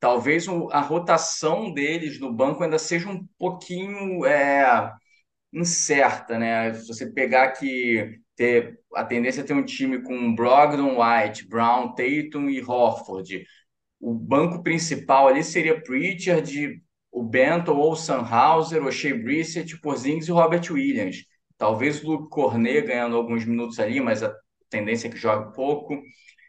talvez 0.00 0.46
a 0.70 0.80
rotação 0.80 1.72
deles 1.72 2.20
no 2.20 2.32
banco 2.32 2.62
ainda 2.62 2.78
seja 2.78 3.08
um 3.08 3.26
pouquinho 3.38 4.24
é, 4.24 4.92
incerta, 5.52 6.38
né? 6.38 6.74
Se 6.74 6.86
você 6.86 7.10
pegar 7.12 7.52
que 7.52 8.18
ter 8.36 8.78
a 8.94 9.04
tendência 9.04 9.40
é 9.40 9.44
ter 9.44 9.54
um 9.54 9.64
time 9.64 10.02
com 10.02 10.34
Brogdon, 10.34 10.98
White, 11.00 11.48
Brown, 11.48 11.94
Tatum 11.94 12.48
e 12.48 12.62
Horford. 12.62 13.44
O 14.00 14.14
banco 14.14 14.62
principal 14.62 15.28
ali 15.28 15.42
seria 15.42 15.80
Pritchard, 15.80 16.82
o 17.10 17.22
Benton 17.22 17.76
ou 17.76 17.92
o 17.92 17.96
Sunhauser, 17.96 18.84
o 18.84 18.92
Shea 18.92 19.14
Brissett, 19.14 19.80
Porzingis 19.80 20.28
e 20.28 20.32
Robert 20.32 20.70
Williams. 20.70 21.24
Talvez 21.56 22.02
o 22.02 22.08
Luke 22.08 22.28
Cornet 22.30 22.86
ganhando 22.86 23.16
alguns 23.16 23.44
minutos 23.44 23.78
ali, 23.80 24.00
mas 24.00 24.22
a 24.22 24.34
tendência 24.68 25.08
é 25.08 25.10
que 25.10 25.16
jogue 25.16 25.54
pouco. 25.54 25.98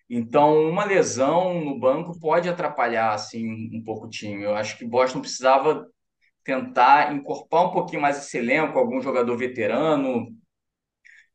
Então, 0.10 0.70
uma 0.70 0.86
lesão 0.86 1.64
no 1.64 1.78
banco 1.78 2.18
pode 2.20 2.48
atrapalhar 2.48 3.14
assim 3.14 3.70
um 3.74 3.84
pouco 3.84 4.06
o 4.08 4.10
time. 4.10 4.44
Eu 4.44 4.56
acho 4.56 4.78
que 4.78 4.86
Boston 4.86 5.20
precisava 5.22 5.86
tentar 6.44 7.14
incorporar 7.14 7.68
um 7.68 7.72
pouquinho 7.72 8.02
mais 8.02 8.18
esse 8.18 8.38
elenco, 8.38 8.80
algum 8.80 9.02
jogador 9.02 9.36
veterano. 9.38 10.28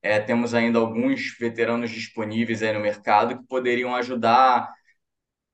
É, 0.00 0.18
temos 0.18 0.54
ainda 0.54 0.78
alguns 0.78 1.36
veteranos 1.38 1.90
disponíveis 1.90 2.62
aí 2.62 2.72
no 2.72 2.80
mercado 2.80 3.38
que 3.38 3.46
poderiam 3.46 3.94
ajudar 3.94 4.72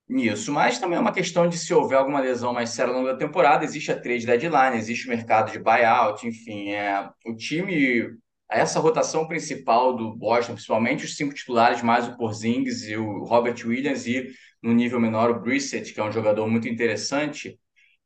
nisso. 0.07 0.51
Mas 0.51 0.79
também 0.79 0.97
é 0.97 1.01
uma 1.01 1.13
questão 1.13 1.47
de 1.47 1.57
se 1.57 1.73
houver 1.73 1.97
alguma 1.97 2.19
lesão 2.19 2.53
mais 2.53 2.71
séria 2.71 2.91
ao 2.91 2.97
longo 2.99 3.11
da 3.11 3.17
temporada, 3.17 3.63
existe 3.63 3.91
a 3.91 3.99
trade 3.99 4.25
deadline, 4.25 4.77
existe 4.77 5.07
o 5.07 5.09
mercado 5.09 5.51
de 5.51 5.59
buyout, 5.59 6.27
enfim, 6.27 6.71
é, 6.71 7.09
o 7.25 7.35
time, 7.35 8.17
essa 8.49 8.79
rotação 8.79 9.27
principal 9.27 9.95
do 9.95 10.15
Boston, 10.15 10.53
principalmente 10.53 11.05
os 11.05 11.15
cinco 11.15 11.33
titulares, 11.33 11.81
mais 11.81 12.07
o 12.07 12.17
Porzingis 12.17 12.87
e 12.87 12.97
o 12.97 13.23
Robert 13.23 13.55
Williams 13.65 14.07
e 14.07 14.31
no 14.61 14.73
nível 14.73 14.99
menor 14.99 15.29
o 15.29 15.39
Brissett, 15.39 15.93
que 15.93 15.99
é 15.99 16.03
um 16.03 16.11
jogador 16.11 16.47
muito 16.47 16.67
interessante, 16.67 17.59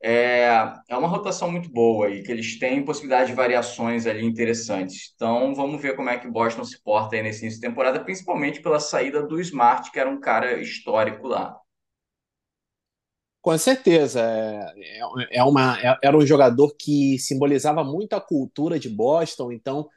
é, 0.03 0.49
é 0.89 0.97
uma 0.97 1.07
rotação 1.07 1.49
muito 1.49 1.69
boa 1.71 2.09
e 2.09 2.21
que 2.23 2.31
eles 2.31 2.59
têm 2.59 2.83
possibilidade 2.83 3.29
de 3.29 3.35
variações 3.35 4.05
ali 4.05 4.25
interessantes. 4.25 5.13
Então, 5.15 5.55
vamos 5.55 5.81
ver 5.81 5.95
como 5.95 6.09
é 6.09 6.19
que 6.19 6.27
Boston 6.27 6.65
se 6.65 6.81
porta 6.83 7.15
aí 7.15 7.23
nesse 7.23 7.41
início 7.41 7.61
de 7.61 7.65
temporada, 7.65 8.03
principalmente 8.03 8.61
pela 8.61 8.81
saída 8.81 9.23
do 9.25 9.39
Smart, 9.39 9.89
que 9.89 9.99
era 9.99 10.09
um 10.09 10.19
cara 10.19 10.59
histórico 10.59 11.25
lá. 11.25 11.57
Com 13.41 13.57
certeza. 13.57 14.21
É, 14.21 14.99
é, 14.99 15.37
é 15.37 15.43
uma, 15.43 15.79
é, 15.79 15.97
era 16.03 16.17
um 16.17 16.25
jogador 16.25 16.75
que 16.77 17.17
simbolizava 17.17 17.81
muito 17.83 18.13
a 18.13 18.21
cultura 18.21 18.77
de 18.77 18.89
Boston, 18.89 19.53
então 19.53 19.87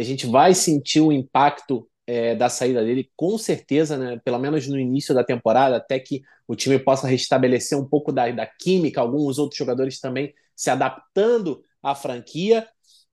a 0.00 0.02
gente 0.02 0.26
vai 0.26 0.54
sentir 0.54 1.00
o 1.00 1.12
impacto 1.12 1.88
é, 2.06 2.34
da 2.34 2.48
saída 2.48 2.84
dele, 2.84 3.10
com 3.16 3.38
certeza, 3.38 3.96
né, 3.96 4.20
pelo 4.24 4.38
menos 4.38 4.66
no 4.68 4.78
início 4.78 5.14
da 5.14 5.24
temporada, 5.24 5.76
até 5.76 5.98
que 5.98 6.22
o 6.46 6.54
time 6.54 6.78
possa 6.78 7.06
restabelecer 7.06 7.78
um 7.78 7.88
pouco 7.88 8.12
da, 8.12 8.30
da 8.30 8.46
química, 8.46 9.00
alguns 9.00 9.38
outros 9.38 9.56
jogadores 9.56 10.00
também 10.00 10.34
se 10.54 10.68
adaptando 10.70 11.62
à 11.82 11.94
franquia. 11.94 12.68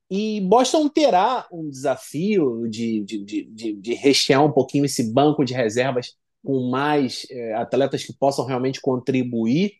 E 0.09 0.41
Boston 0.41 0.89
terá 0.89 1.47
um 1.51 1.69
desafio 1.69 2.67
de, 2.69 3.01
de, 3.05 3.45
de, 3.45 3.73
de 3.73 3.93
rechear 3.93 4.43
um 4.43 4.51
pouquinho 4.51 4.83
esse 4.83 5.13
banco 5.13 5.45
de 5.45 5.53
reservas 5.53 6.17
com 6.43 6.69
mais 6.69 7.25
é, 7.29 7.53
atletas 7.53 8.03
que 8.03 8.13
possam 8.13 8.45
realmente 8.45 8.81
contribuir 8.81 9.73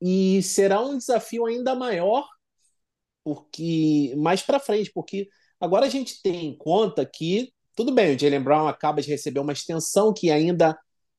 e 0.00 0.42
será 0.42 0.80
um 0.80 0.96
desafio 0.96 1.46
ainda 1.46 1.74
maior 1.74 2.26
porque 3.22 4.14
mais 4.16 4.42
para 4.42 4.58
frente, 4.58 4.90
porque 4.92 5.28
agora 5.60 5.86
a 5.86 5.88
gente 5.88 6.22
tem 6.22 6.46
em 6.46 6.56
conta 6.56 7.04
que 7.04 7.52
tudo 7.76 7.92
bem, 7.92 8.14
o 8.14 8.18
Jalen 8.18 8.42
Brown 8.42 8.66
acaba 8.68 9.00
de 9.00 9.08
receber 9.08 9.40
uma 9.40 9.52
extensão 9.52 10.12
que 10.12 10.30
ainda 10.30 10.78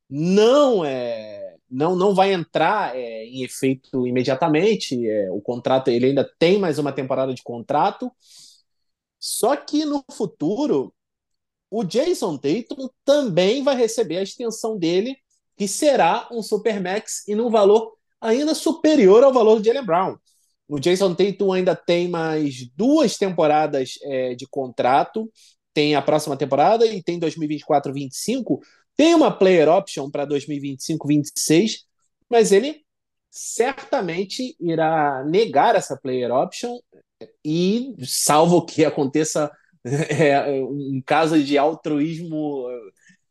não 0.10 0.84
é 0.86 1.56
não, 1.72 1.96
não 1.96 2.14
vai 2.14 2.34
entrar 2.34 2.96
é, 2.98 3.26
em 3.26 3.44
efeito 3.44 4.06
imediatamente. 4.06 5.08
É, 5.08 5.32
o 5.32 5.40
contrato 5.42 5.90
ele 5.90 6.08
ainda 6.08 6.30
tem 6.38 6.60
mais 6.60 6.78
uma 6.78 6.92
temporada 6.92 7.34
de 7.34 7.42
contrato. 7.42 8.12
Só 9.18 9.56
que 9.56 9.86
no 9.86 10.04
futuro 10.12 10.94
o 11.70 11.84
Jason 11.86 12.38
Tatum 12.38 12.90
também 13.06 13.64
vai 13.64 13.76
receber 13.76 14.18
a 14.18 14.24
extensão 14.24 14.78
dele, 14.78 15.16
que 15.56 15.68
será 15.68 16.28
um 16.32 16.44
Supermax 16.44 17.26
e 17.28 17.34
num 17.34 17.50
valor 17.50 17.94
ainda 18.20 18.54
superior 18.54 19.24
ao 19.24 19.32
valor 19.32 19.60
do 19.60 19.64
Jalen 19.66 19.86
Brown. 19.86 20.18
O 20.72 20.80
Jason 20.80 21.14
Tatum 21.14 21.52
ainda 21.52 21.76
tem 21.76 22.08
mais 22.08 22.66
duas 22.78 23.18
temporadas 23.18 23.96
é, 24.04 24.36
de 24.36 24.48
contrato, 24.48 25.30
tem 25.74 25.96
a 25.96 26.02
próxima 26.02 26.38
temporada 26.38 26.86
e 26.86 27.04
tem 27.04 27.20
2024-25. 27.20 28.58
Tem 28.96 29.14
uma 29.14 29.38
player 29.38 29.68
option 29.68 30.10
para 30.10 30.26
2025-26, 30.26 31.80
mas 32.30 32.54
ele 32.54 32.86
certamente 33.30 34.56
irá 34.62 35.26
negar 35.26 35.76
essa 35.76 35.98
player 35.98 36.32
option 36.32 36.80
e, 37.44 37.94
salvo 38.06 38.66
que 38.66 38.86
aconteça 38.86 39.52
é, 39.84 40.54
um 40.64 41.04
caso 41.06 41.44
de 41.44 41.58
altruísmo 41.58 42.66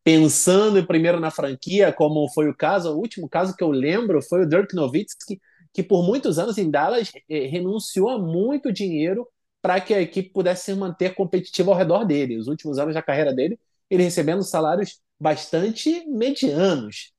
pensando 0.05 0.87
primeiro 0.87 1.19
na 1.19 1.31
franquia, 1.31 1.91
como 1.91 2.29
foi 2.35 2.51
o 2.51 2.57
caso, 2.57 2.93
o 2.93 2.99
último 2.99 3.27
caso 3.31 3.57
que 3.57 3.65
eu 3.65 3.71
lembro 3.71 4.21
foi 4.21 4.43
o 4.43 4.47
Dirk 4.47 4.75
Nowitzki, 4.75 5.41
que 5.73 5.83
por 5.83 6.03
muitos 6.03 6.39
anos 6.39 6.59
em 6.59 6.71
Dallas 6.71 7.13
eh, 7.29 7.47
renunciou 7.47 8.09
a 8.11 8.19
muito 8.19 8.73
dinheiro 8.73 9.27
para 9.63 9.81
que 9.81 9.95
a 9.95 10.01
equipe 10.01 10.31
pudesse 10.31 10.65
se 10.65 10.75
manter 10.75 11.15
competitiva 11.15 11.71
ao 11.71 11.77
redor 11.77 12.05
dele. 12.05 12.39
Os 12.39 12.49
últimos 12.49 12.79
anos 12.79 12.95
da 12.95 13.03
carreira 13.03 13.33
dele, 13.33 13.59
ele 13.91 14.03
recebendo 14.03 14.43
salários 14.43 15.01
bastante 15.19 16.07
medianos. 16.09 17.13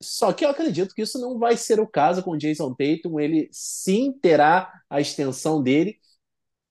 Só 0.00 0.32
que 0.32 0.44
eu 0.44 0.50
acredito 0.50 0.94
que 0.94 1.02
isso 1.02 1.18
não 1.20 1.38
vai 1.38 1.56
ser 1.56 1.80
o 1.80 1.86
caso 1.86 2.22
com 2.22 2.32
o 2.32 2.38
Jason 2.38 2.74
Tatum. 2.74 3.20
Ele 3.20 3.48
sim 3.52 4.12
terá 4.12 4.72
a 4.90 5.00
extensão 5.00 5.62
dele. 5.62 5.98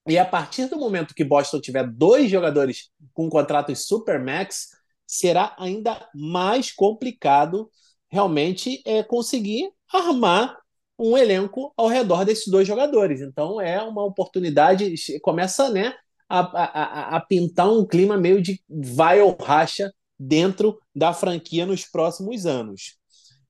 E 0.06 0.18
a 0.18 0.24
partir 0.24 0.66
do 0.66 0.78
momento 0.78 1.14
que 1.14 1.24
Boston 1.24 1.60
tiver 1.60 1.86
dois 1.86 2.30
jogadores 2.30 2.90
com 3.14 3.28
contratos 3.28 3.86
supermax, 3.86 4.70
será 5.06 5.54
ainda 5.58 6.08
mais 6.14 6.72
complicado 6.72 7.70
realmente 8.10 8.82
é, 8.84 9.02
conseguir 9.02 9.70
armar 9.92 10.58
um 11.02 11.18
elenco 11.18 11.72
ao 11.76 11.88
redor 11.88 12.24
desses 12.24 12.46
dois 12.46 12.66
jogadores. 12.66 13.20
Então 13.20 13.60
é 13.60 13.82
uma 13.82 14.04
oportunidade, 14.04 14.94
começa 15.20 15.68
né, 15.68 15.92
a, 16.28 16.40
a, 16.40 17.16
a 17.16 17.20
pintar 17.20 17.68
um 17.68 17.84
clima 17.84 18.16
meio 18.16 18.40
de 18.40 18.62
vai 18.68 19.20
ou 19.20 19.36
racha 19.36 19.92
dentro 20.18 20.78
da 20.94 21.12
franquia 21.12 21.66
nos 21.66 21.84
próximos 21.84 22.46
anos. 22.46 22.96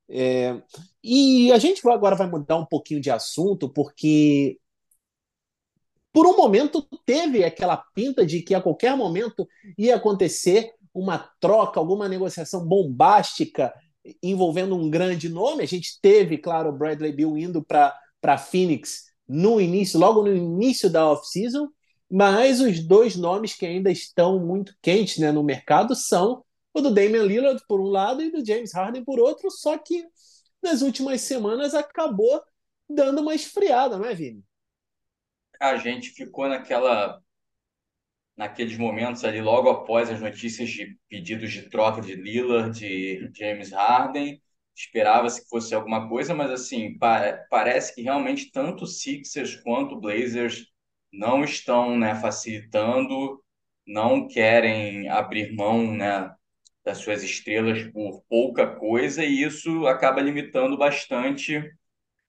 É, 0.08 0.60
e 1.04 1.52
a 1.52 1.58
gente 1.58 1.86
agora 1.88 2.16
vai 2.16 2.26
mudar 2.26 2.56
um 2.56 2.66
pouquinho 2.66 3.00
de 3.00 3.10
assunto, 3.10 3.68
porque 3.68 4.58
por 6.12 6.26
um 6.26 6.36
momento 6.36 6.86
teve 7.04 7.44
aquela 7.44 7.76
pinta 7.94 8.24
de 8.24 8.42
que 8.42 8.54
a 8.54 8.60
qualquer 8.60 8.96
momento 8.96 9.46
ia 9.76 9.96
acontecer 9.96 10.72
uma 10.94 11.18
troca, 11.40 11.80
alguma 11.80 12.08
negociação 12.08 12.66
bombástica 12.66 13.72
envolvendo 14.22 14.76
um 14.76 14.90
grande 14.90 15.28
nome. 15.28 15.62
A 15.62 15.66
gente 15.66 16.00
teve, 16.00 16.38
claro, 16.38 16.70
o 16.70 16.72
Bradley 16.72 17.12
Bill 17.12 17.36
indo 17.36 17.62
para 17.64 18.38
Phoenix 18.38 19.04
no 19.28 19.60
início, 19.60 19.98
logo 19.98 20.22
no 20.22 20.34
início 20.34 20.90
da 20.90 21.08
off-season, 21.08 21.68
mas 22.10 22.60
os 22.60 22.80
dois 22.80 23.16
nomes 23.16 23.54
que 23.54 23.64
ainda 23.64 23.90
estão 23.90 24.38
muito 24.38 24.74
quentes 24.82 25.18
né, 25.18 25.32
no 25.32 25.42
mercado 25.42 25.94
são 25.94 26.44
o 26.74 26.80
do 26.80 26.92
Damian 26.92 27.24
Lillard 27.24 27.62
por 27.66 27.80
um 27.80 27.86
lado 27.86 28.22
e 28.22 28.30
do 28.30 28.44
James 28.44 28.74
Harden 28.74 29.04
por 29.04 29.20
outro, 29.20 29.50
só 29.50 29.78
que 29.78 30.04
nas 30.62 30.82
últimas 30.82 31.20
semanas 31.22 31.74
acabou 31.74 32.42
dando 32.88 33.20
uma 33.20 33.34
esfriada, 33.34 33.96
não 33.96 34.04
é, 34.04 34.14
Vini? 34.14 34.44
A 35.60 35.76
gente 35.76 36.10
ficou 36.10 36.48
naquela 36.48 37.21
naqueles 38.36 38.76
momentos 38.78 39.24
ali 39.24 39.40
logo 39.40 39.68
após 39.70 40.10
as 40.10 40.20
notícias 40.20 40.70
de 40.70 40.96
pedidos 41.08 41.52
de 41.52 41.68
troca 41.68 42.00
de 42.00 42.14
Lillard, 42.14 42.78
de 42.78 43.30
James 43.36 43.70
Harden, 43.72 44.40
esperava-se 44.74 45.42
que 45.42 45.48
fosse 45.48 45.74
alguma 45.74 46.08
coisa, 46.08 46.34
mas 46.34 46.50
assim, 46.50 46.96
pa 46.98 47.38
parece 47.50 47.94
que 47.94 48.02
realmente 48.02 48.50
tanto 48.50 48.86
Sixers 48.86 49.56
quanto 49.56 50.00
Blazers 50.00 50.66
não 51.12 51.44
estão, 51.44 51.98
né, 51.98 52.14
facilitando, 52.14 53.42
não 53.86 54.26
querem 54.28 55.08
abrir 55.08 55.52
mão, 55.54 55.94
né, 55.94 56.34
das 56.84 56.98
suas 56.98 57.22
estrelas 57.22 57.84
por 57.92 58.22
pouca 58.28 58.66
coisa 58.66 59.24
e 59.24 59.42
isso 59.42 59.86
acaba 59.86 60.20
limitando 60.20 60.76
bastante 60.76 61.62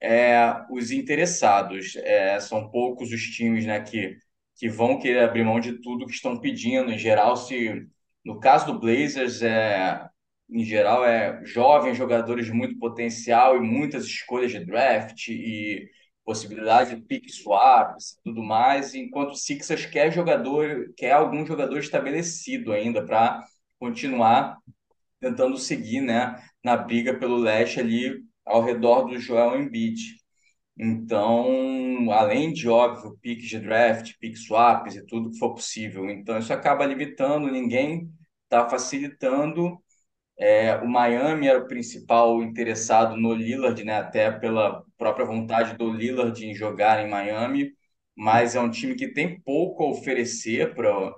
é, 0.00 0.36
os 0.70 0.90
interessados. 0.90 1.96
É, 1.96 2.38
são 2.40 2.70
poucos 2.70 3.12
os 3.12 3.22
times, 3.22 3.66
né, 3.66 3.80
que 3.80 4.16
que 4.56 4.68
vão 4.68 4.98
querer 4.98 5.20
abrir 5.20 5.44
mão 5.44 5.60
de 5.60 5.80
tudo 5.80 6.06
que 6.06 6.12
estão 6.12 6.38
pedindo. 6.38 6.90
Em 6.92 6.98
geral, 6.98 7.36
se 7.36 7.86
no 8.24 8.40
caso 8.40 8.66
do 8.66 8.78
Blazers 8.78 9.42
é 9.42 10.08
em 10.50 10.62
geral, 10.64 11.04
é 11.04 11.44
jovens 11.44 11.96
jogadores 11.96 12.46
de 12.46 12.52
muito 12.52 12.78
potencial 12.78 13.56
e 13.56 13.60
muitas 13.60 14.04
escolhas 14.04 14.52
de 14.52 14.64
draft 14.64 15.28
e 15.28 15.88
possibilidade 16.24 16.96
de 16.96 17.02
pick 17.02 17.28
swaps 17.30 18.12
e 18.12 18.22
tudo 18.24 18.42
mais, 18.42 18.94
enquanto 18.94 19.32
o 19.32 19.36
Sixers 19.36 19.86
quer 19.86 20.12
jogador, 20.12 20.92
quer 20.96 21.12
algum 21.12 21.44
jogador 21.46 21.78
estabelecido 21.78 22.72
ainda 22.72 23.04
para 23.04 23.44
continuar 23.78 24.58
tentando 25.20 25.56
seguir, 25.56 26.00
né, 26.00 26.42
na 26.62 26.76
briga 26.76 27.14
pelo 27.18 27.36
leste 27.36 27.80
ali 27.80 28.22
ao 28.44 28.62
redor 28.62 29.04
do 29.04 29.18
Joel 29.18 29.60
Embiid. 29.60 30.16
Então, 30.78 31.46
além 32.12 32.52
de 32.52 32.68
óbvio, 32.68 33.16
piques 33.20 33.48
de 33.48 33.60
draft, 33.60 34.12
pick 34.20 34.36
swaps 34.36 34.96
e 34.96 35.06
tudo 35.06 35.30
que 35.30 35.38
for 35.38 35.54
possível. 35.54 36.08
Então, 36.10 36.38
isso 36.38 36.52
acaba 36.52 36.86
limitando, 36.86 37.50
ninguém 37.50 38.10
está 38.44 38.68
facilitando 38.68 39.78
é, 40.38 40.76
o 40.76 40.88
Miami 40.88 41.46
era 41.46 41.58
o 41.60 41.68
principal 41.68 42.42
interessado 42.42 43.16
no 43.16 43.32
Lillard, 43.32 43.82
né? 43.84 43.96
Até 43.98 44.30
pela 44.32 44.82
própria 44.98 45.24
vontade 45.26 45.76
do 45.76 45.92
Lillard 45.92 46.44
em 46.44 46.54
jogar 46.54 47.04
em 47.04 47.08
Miami, 47.08 47.72
mas 48.16 48.54
é 48.56 48.60
um 48.60 48.70
time 48.70 48.94
que 48.96 49.08
tem 49.12 49.40
pouco 49.40 49.84
a 49.84 49.90
oferecer 49.90 50.74
para 50.74 51.14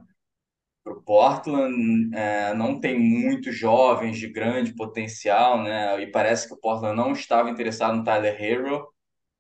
o 0.87 1.03
Portland. 1.05 2.15
É, 2.15 2.55
não 2.55 2.81
tem 2.81 2.99
muitos 2.99 3.57
jovens 3.57 4.19
de 4.19 4.29
grande 4.29 4.75
potencial, 4.75 5.63
né? 5.63 6.01
E 6.03 6.11
parece 6.11 6.49
que 6.49 6.55
o 6.55 6.59
Portland 6.61 6.97
não 6.97 7.13
estava 7.13 7.51
interessado 7.51 7.97
no 7.97 8.05
Tyler 8.05 8.41
Hero, 8.43 8.87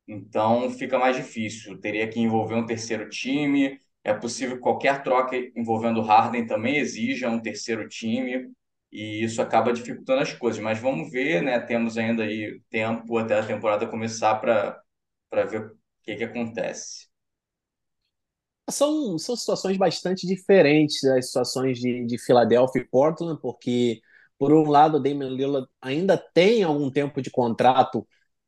então 0.06 0.70
fica 0.70 0.98
mais 0.98 1.16
difícil. 1.16 1.78
Teria 1.80 2.08
que 2.08 2.20
envolver 2.20 2.54
um 2.54 2.66
terceiro 2.66 3.08
time. 3.08 3.80
É 4.04 4.12
possível 4.14 4.56
que 4.56 4.62
qualquer 4.62 5.02
troca 5.02 5.36
envolvendo 5.56 6.00
Harden 6.02 6.46
também 6.46 6.76
exija 6.76 7.28
um 7.28 7.40
terceiro 7.40 7.88
time 7.88 8.50
e 8.92 9.24
isso 9.24 9.42
acaba 9.42 9.72
dificultando 9.72 10.22
as 10.22 10.33
coisas. 10.33 10.62
Mas 10.62 10.78
vamos 10.78 11.11
ver, 11.11 11.42
né? 11.42 11.59
Temos 11.61 11.98
ainda 11.98 12.22
aí 12.24 12.61
tempo 12.70 13.18
até 13.18 13.38
a 13.38 13.46
temporada 13.46 13.87
começar 13.88 14.37
para 14.37 14.81
ver 15.44 15.62
o 15.66 15.70
que, 16.04 16.16
que 16.16 16.24
acontece. 16.24 17.09
São, 18.68 19.16
são 19.18 19.37
situações 19.37 19.76
bastante 19.76 20.26
diferentes 20.26 21.00
das 21.02 21.26
situações 21.26 21.78
de, 21.78 22.04
de 22.04 22.18
Filadélfia 22.18 22.81
e 22.83 22.85
Portland, 22.85 23.40
porque, 23.40 24.00
por 24.38 24.52
um 24.52 24.68
lado, 24.68 24.96
o 24.96 25.00
Damian 25.00 25.31
Lillard 25.31 25.68
ainda 25.81 26.16
tem 26.18 26.64
algum 26.64 26.90
tempo 26.90 27.22
de 27.22 27.31
contrato 27.31 28.07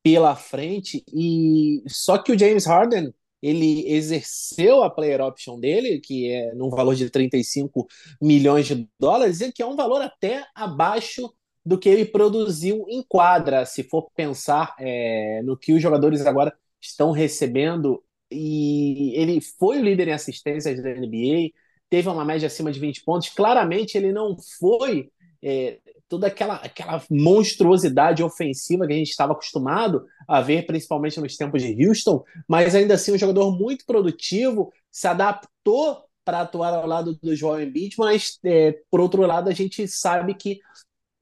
pela 0.09 0.35
frente, 0.35 1.05
e 1.13 1.83
só 1.87 2.17
que 2.17 2.33
o 2.33 2.39
James 2.39 2.65
Harden 2.65 3.13
ele 3.43 3.87
exerceu 3.93 4.83
a 4.83 4.89
player 4.89 5.21
option 5.21 5.61
dele, 5.61 6.01
que 6.01 6.31
é 6.31 6.55
num 6.55 6.71
valor 6.71 6.95
de 6.95 7.11
35 7.11 7.87
milhões 8.21 8.67
de 8.67 8.89
dólares, 8.99 9.43
e 9.43 9.53
que 9.53 9.63
é 9.63 9.67
um 9.67 9.77
valor 9.77 10.01
até 10.01 10.47
abaixo 10.55 11.31
do 11.65 11.79
que 11.79 11.91
ele 11.91 12.07
produziu 12.07 12.87
em 12.89 13.05
quadra, 13.07 13.67
se 13.67 13.85
for 13.85 14.11
pensar 14.17 14.75
é, 14.81 15.43
no 15.45 15.59
que 15.59 15.75
os 15.75 15.83
jogadores 15.83 16.25
agora 16.25 16.57
estão 16.81 17.11
recebendo. 17.11 18.03
E 18.31 19.13
ele 19.15 19.43
foi 19.43 19.79
o 19.79 19.85
líder 19.85 20.09
em 20.09 20.13
assistências 20.13 20.83
da 20.83 20.89
NBA, 20.89 21.51
teve 21.91 22.09
uma 22.09 22.25
média 22.25 22.47
acima 22.47 22.73
de 22.73 22.81
20 22.81 23.05
pontos. 23.05 23.29
Claramente 23.29 23.99
ele 23.99 24.11
não 24.11 24.37
foi 24.59 25.11
é, 25.43 25.79
toda 26.09 26.27
aquela, 26.27 26.57
aquela 26.57 27.03
monstruosidade 27.11 28.23
ofensiva 28.23 28.87
que 28.87 28.93
a 28.93 28.97
gente 28.97 29.11
estava 29.11 29.33
acostumado 29.33 30.07
a 30.27 30.41
ver, 30.41 30.67
principalmente 30.67 31.21
nos 31.21 31.37
tempos 31.37 31.63
de 31.63 31.87
Houston, 31.87 32.25
mas 32.49 32.75
ainda 32.75 32.95
assim 32.95 33.13
um 33.13 33.19
jogador 33.19 33.57
muito 33.57 33.85
produtivo, 33.85 34.73
se 34.91 35.07
adaptou 35.07 36.05
para 36.25 36.41
atuar 36.41 36.75
ao 36.75 36.87
lado 36.87 37.19
do 37.23 37.35
Joel 37.35 37.63
Embiid, 37.63 37.97
mas 37.99 38.39
é, 38.45 38.79
por 38.91 39.01
outro 39.01 39.23
lado 39.23 39.49
a 39.49 39.53
gente 39.53 39.87
sabe 39.89 40.35
que 40.35 40.61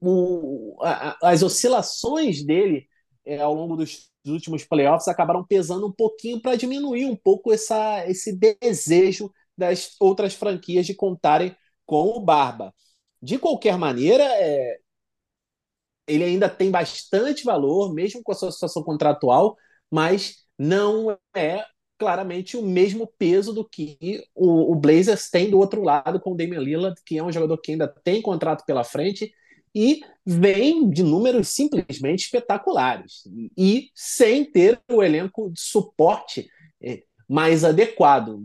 o, 0.01 0.77
a, 0.81 1.17
as 1.23 1.43
oscilações 1.43 2.43
dele 2.43 2.87
é, 3.25 3.39
ao 3.39 3.53
longo 3.53 3.75
dos, 3.75 4.09
últimos 4.25 4.65
playoffs 4.65 5.07
acabaram 5.07 5.41
pesando 5.41 5.87
um 5.87 5.91
pouquinho 5.91 6.41
para 6.41 6.57
diminuir 6.57 7.05
um 7.05 7.15
pouco 7.15 7.53
essa, 7.53 8.05
esse 8.09 8.37
desejo 8.37 9.31
das 9.57 9.95
outras 10.01 10.33
franquias 10.33 10.85
de 10.85 10.93
contarem 10.93 11.55
com 11.85 12.09
o 12.09 12.19
Barba. 12.19 12.73
De 13.21 13.37
qualquer 13.37 13.77
maneira, 13.77 14.23
é, 14.23 14.77
ele 16.07 16.23
ainda 16.23 16.49
tem 16.49 16.71
bastante 16.71 17.43
valor, 17.43 17.93
mesmo 17.93 18.21
com 18.23 18.31
a 18.31 18.35
sua 18.35 18.51
situação 18.51 18.83
contratual, 18.83 19.57
mas 19.91 20.37
não 20.57 21.17
é 21.35 21.63
claramente 21.97 22.55
o 22.55 22.61
mesmo 22.61 23.07
peso 23.17 23.53
do 23.53 23.67
que 23.67 24.23
o, 24.33 24.71
o 24.71 24.75
Blazers 24.75 25.29
tem 25.29 25.49
do 25.49 25.57
outro 25.57 25.83
lado 25.83 26.19
com 26.19 26.31
o 26.31 26.35
Damian 26.35 26.59
Lillard, 26.59 26.99
que 27.05 27.17
é 27.17 27.23
um 27.23 27.31
jogador 27.31 27.57
que 27.57 27.71
ainda 27.71 27.87
tem 27.87 28.21
contrato 28.21 28.63
pela 28.65 28.83
frente 28.83 29.31
e 29.73 30.01
vem 30.25 30.89
de 30.89 31.03
números 31.03 31.49
simplesmente 31.49 32.25
espetaculares 32.25 33.23
e 33.57 33.89
sem 33.93 34.45
ter 34.45 34.79
o 34.91 35.03
elenco 35.03 35.51
de 35.51 35.59
suporte 35.59 36.47
é, 36.81 37.03
mais 37.27 37.63
adequado. 37.63 38.41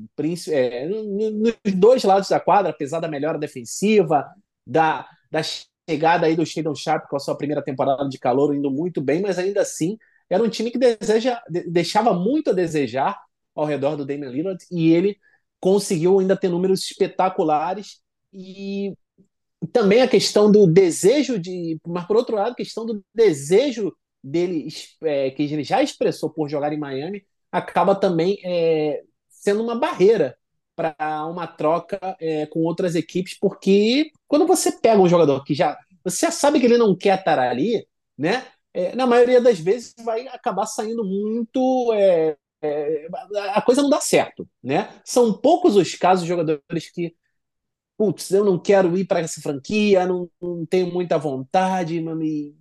É, 0.49 0.89
nos 0.89 1.55
dois 1.75 2.03
lados 2.05 2.29
da 2.29 2.41
quadra, 2.41 2.71
apesar 2.71 3.01
da 3.01 3.09
melhora 3.09 3.39
defensiva, 3.39 4.27
da, 4.67 5.09
da 5.31 5.41
chegada 5.89 6.27
aí 6.27 6.37
do 6.37 6.47
Shadon 6.47 6.75
Sharp 6.75 7.09
com 7.09 7.17
a 7.17 7.21
sua 7.21 7.37
primeira 7.37 7.63
temporada 7.63 8.09
de 8.09 8.19
calor 8.19 8.55
indo 8.55 8.71
muito 8.71 9.01
bem, 9.01 9.21
mas 9.21 9.39
ainda 9.39 9.63
assim 9.63 9.99
era 10.31 10.43
um 10.43 10.49
time 10.49 10.71
que 10.71 10.79
deseja, 10.79 11.41
deixava 11.69 12.15
muito 12.15 12.51
a 12.51 12.55
desejar 12.55 13.21
ao 13.55 13.67
redor 13.67 13.97
do 13.97 14.07
Damian 14.07 14.31
Lillard 14.31 14.65
e 14.71 14.93
ele 14.93 15.19
conseguiu 15.61 16.19
ainda 16.19 16.37
ter 16.37 16.49
números 16.49 16.83
espetaculares 16.83 18.01
e 18.33 18.95
também 19.73 20.03
a 20.03 20.09
questão 20.09 20.51
do 20.51 20.67
desejo 20.67 21.39
de, 21.39 21.79
mas 21.87 22.07
por 22.07 22.17
outro 22.17 22.35
lado, 22.37 22.53
a 22.53 22.57
questão 22.57 22.85
do 22.85 23.05
desejo 23.15 23.95
dele 24.23 24.69
é, 25.03 25.31
que 25.31 25.43
ele 25.43 25.65
já 25.65 25.83
expressou 25.83 26.31
por 26.31 26.49
jogar 26.49 26.73
em 26.73 26.79
Miami 26.79 27.25
acaba 27.51 27.95
também 27.95 28.39
é, 28.45 29.03
sendo 29.29 29.63
uma 29.63 29.79
barreira 29.79 30.37
para 30.77 31.27
uma 31.27 31.47
troca 31.47 31.99
é, 32.21 32.47
com 32.47 32.61
outras 32.61 32.95
equipes, 32.95 33.39
porque 33.39 34.11
quando 34.27 34.47
você 34.47 34.73
pega 34.73 35.01
um 35.01 35.09
jogador 35.09 35.45
que 35.45 35.55
já 35.55 35.79
você 36.05 36.27
já 36.27 36.33
sabe 36.33 36.59
que 36.61 36.67
ele 36.67 36.79
não 36.79 36.97
quer 36.97 37.19
estar 37.19 37.39
ali, 37.39 37.87
né? 38.19 38.47
É, 38.75 38.95
na 38.97 39.07
maioria 39.07 39.41
das 39.41 39.59
vezes 39.61 39.95
vai 40.05 40.27
acabar 40.29 40.67
saindo 40.67 41.05
muito. 41.05 41.93
É, 41.95 42.37
é, 42.63 43.07
a 43.55 43.63
coisa 43.63 43.83
não 43.83 43.91
dá 43.91 44.01
certo, 44.01 44.49
né? 44.63 44.89
São 45.05 45.33
poucos 45.33 45.77
os 45.77 45.95
casos 45.95 46.23
de 46.25 46.29
jogadores 46.29 46.91
que, 46.93 47.15
putz, 47.99 48.31
eu 48.33 48.45
não 48.45 48.59
quero 48.59 48.97
ir 48.99 49.07
para 49.07 49.21
essa 49.21 49.41
franquia, 49.41 50.07
não, 50.07 50.31
não 50.41 50.67
tenho 50.67 50.93
muita 50.93 51.19
vontade, 51.19 52.01
me, 52.01 52.57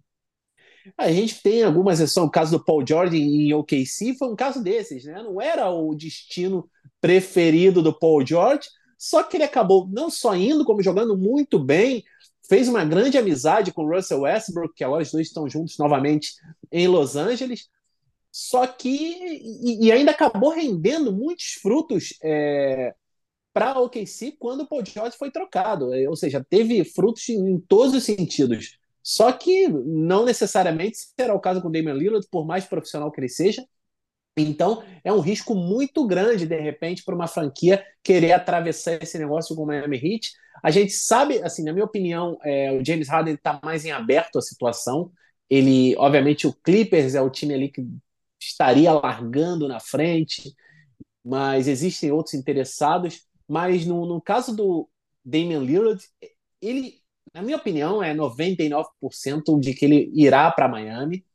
a 0.98 1.12
gente 1.12 1.42
tem 1.42 1.64
algumas 1.64 2.00
exceções, 2.00 2.28
o 2.28 2.32
caso 2.32 2.58
do 2.58 2.64
Paul 2.64 2.86
George 2.86 3.18
em 3.18 3.54
OKC 3.54 4.16
foi 4.18 4.30
um 4.30 4.36
caso 4.36 4.64
desses, 4.64 5.06
né? 5.06 5.22
Não 5.22 5.42
era 5.42 5.70
o 5.70 5.94
destino 5.96 6.70
preferido 7.00 7.82
do 7.82 7.98
Paul 7.98 8.26
George, 8.26 8.68
só 8.98 9.24
que 9.24 9.38
ele 9.38 9.44
acabou 9.44 9.88
não 9.92 10.10
só 10.10 10.36
indo, 10.36 10.66
como 10.66 10.84
jogando 10.84 11.18
muito 11.18 11.58
bem, 11.58 12.04
fez 12.48 12.68
uma 12.68 12.84
grande 12.84 13.18
amizade 13.18 13.72
com 13.72 13.84
o 13.84 13.96
Russell 13.96 14.22
Westbrook, 14.22 14.76
que 14.76 14.84
agora 14.84 15.04
os 15.04 15.12
dois 15.12 15.28
estão 15.28 15.50
juntos 15.50 15.78
novamente 15.78 16.34
em 16.72 16.88
Los 16.88 17.16
Angeles, 17.16 17.70
só 18.32 18.66
que 18.68 18.90
e, 19.82 19.92
ainda 19.92 20.12
acabou 20.12 20.52
rendendo 20.52 21.12
muitos 21.12 21.54
frutos 21.62 22.14
é, 22.24 22.94
para 23.54 23.80
o 23.80 23.86
OKC 23.86 24.36
quando 24.40 24.62
o 24.62 24.68
Paul 24.68 24.86
George 24.86 25.18
foi 25.18 25.32
trocado, 25.32 25.94
é, 25.94 26.08
ou 26.08 26.16
seja, 26.16 26.46
teve 26.50 26.84
frutos 26.84 27.28
em 27.30 27.60
todos 27.60 27.94
os 27.94 28.04
sentidos 28.04 28.78
Só 29.04 29.32
que 29.32 29.68
não 29.68 30.26
necessariamente 30.26 30.98
será 31.20 31.34
o 31.34 31.40
caso 31.40 31.62
com 31.62 31.68
o 31.68 31.72
Damian 31.72 31.94
Lillard, 31.94 32.28
por 32.30 32.46
mais 32.46 32.66
profissional 32.66 33.12
que 33.12 33.20
ele 33.20 33.30
seja. 33.30 33.66
Então, 34.38 34.84
é 35.04 35.12
um 35.12 35.20
risco 35.20 35.54
muito 35.54 36.08
grande, 36.08 36.46
de 36.46 36.60
repente, 36.60 37.04
para 37.04 37.16
uma 37.16 37.28
franquia 37.28 37.84
querer 38.04 38.32
atravessar 38.32 39.02
esse 39.02 39.18
negócio 39.18 39.56
com 39.56 39.64
o 39.64 39.68
Miami 39.68 39.98
Heat. 39.98 40.32
A 40.64 40.72
gente 40.72 40.94
sabe, 40.94 41.42
assim, 41.44 41.64
na 41.64 41.74
minha 41.74 41.86
opinião, 41.86 42.38
é, 42.44 42.72
o 42.72 42.86
James 42.86 43.10
Harden 43.10 43.34
está 43.34 43.60
mais 43.64 43.84
em 43.84 43.92
aberto 43.92 44.38
à 44.38 44.42
situação. 44.42 45.12
Ele, 45.50 45.96
obviamente, 45.98 46.48
o 46.48 46.54
Clippers 46.54 47.14
é 47.16 47.22
o 47.22 47.30
time 47.30 47.54
ali 47.54 47.70
que 47.70 47.86
estaria 48.40 48.92
largando 48.94 49.68
na 49.68 49.80
frente, 49.80 50.56
mas 51.24 51.68
existem 51.68 52.12
outros 52.12 52.34
interessados. 52.34 53.22
Mas 53.48 53.86
no, 53.86 54.06
no 54.06 54.22
caso 54.22 54.56
do 54.56 54.90
Damian 55.26 55.60
Lillard, 55.60 56.02
ele, 56.62 57.01
na 57.34 57.42
minha 57.42 57.58
opinião, 57.58 58.04
é 58.04 58.14
99% 58.14 59.60
de 59.60 59.74
que 59.74 59.86
ele 59.86 60.12
irá 60.14 60.52
para 60.52 60.68
Miami. 60.68 61.26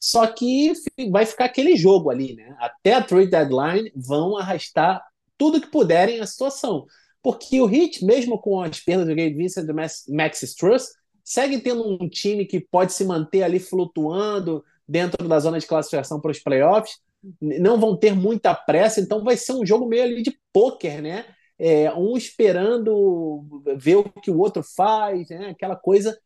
Só 0.00 0.26
que 0.26 0.72
vai 1.10 1.24
ficar 1.24 1.44
aquele 1.44 1.76
jogo 1.76 2.10
ali, 2.10 2.34
né? 2.34 2.56
Até 2.58 2.94
a 2.94 3.02
trade 3.02 3.30
deadline 3.30 3.92
vão 3.94 4.36
arrastar 4.36 5.00
tudo 5.38 5.60
que 5.60 5.70
puderem 5.70 6.20
a 6.20 6.26
situação. 6.26 6.86
Porque 7.22 7.60
o 7.60 7.72
Heat, 7.72 8.04
mesmo 8.04 8.38
com 8.38 8.60
as 8.60 8.80
perdas 8.80 9.06
do 9.06 9.14
Gabe 9.14 9.34
Vincent 9.34 9.62
e 9.62 9.66
do 9.66 9.74
Max 9.74 10.42
Struss, 10.42 10.88
segue 11.22 11.60
tendo 11.60 11.86
um 11.86 12.08
time 12.08 12.44
que 12.44 12.60
pode 12.60 12.92
se 12.92 13.04
manter 13.04 13.44
ali 13.44 13.60
flutuando 13.60 14.64
dentro 14.88 15.28
da 15.28 15.38
zona 15.38 15.60
de 15.60 15.66
classificação 15.66 16.20
para 16.20 16.32
os 16.32 16.40
playoffs. 16.40 16.98
Não 17.40 17.78
vão 17.78 17.96
ter 17.96 18.12
muita 18.12 18.52
pressa, 18.54 19.00
então 19.00 19.22
vai 19.22 19.36
ser 19.36 19.52
um 19.52 19.64
jogo 19.64 19.86
meio 19.86 20.02
ali 20.02 20.22
de 20.22 20.36
pôquer, 20.52 21.00
né? 21.00 21.24
É, 21.64 21.92
um 21.94 22.16
esperando 22.16 23.62
ver 23.76 23.96
o 23.96 24.04
que 24.04 24.30
o 24.32 24.38
outro 24.38 24.64
faz, 24.64 25.28
né? 25.28 25.50
aquela 25.50 25.76
coisa. 25.76 26.18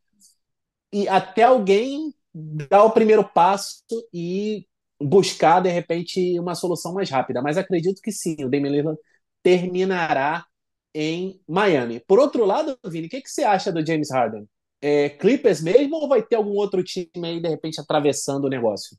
E 0.93 1.09
até 1.09 1.43
alguém 1.43 2.15
dar 2.35 2.85
o 2.85 2.91
primeiro 2.91 3.25
passo 3.25 3.83
e 4.13 4.67
buscar, 5.01 5.61
de 5.61 5.69
repente, 5.71 6.39
uma 6.41 6.55
solução 6.55 6.95
mais 6.95 7.11
rápida. 7.11 7.43
Mas 7.43 7.59
acredito 7.59 8.01
que 8.03 8.13
sim, 8.13 8.37
o 8.45 8.49
Damian 8.49 8.71
Lillard 8.71 8.99
terminará 9.43 10.47
em 10.95 11.41
Miami. 11.49 12.01
Por 12.01 12.19
outro 12.19 12.45
lado, 12.45 12.79
Vini, 12.87 13.07
o 13.07 13.11
que, 13.11 13.21
que 13.21 13.31
você 13.31 13.45
acha 13.45 13.73
do 13.73 13.85
James 13.87 14.11
Harden? 14.11 14.49
É 14.81 15.11
Clippers 15.11 15.61
mesmo 15.63 15.97
ou 15.97 16.09
vai 16.09 16.23
ter 16.23 16.37
algum 16.37 16.53
outro 16.57 16.83
time 16.83 17.11
aí, 17.29 17.41
de 17.41 17.49
repente, 17.49 17.81
atravessando 17.81 18.47
o 18.47 18.51
negócio? 18.51 18.97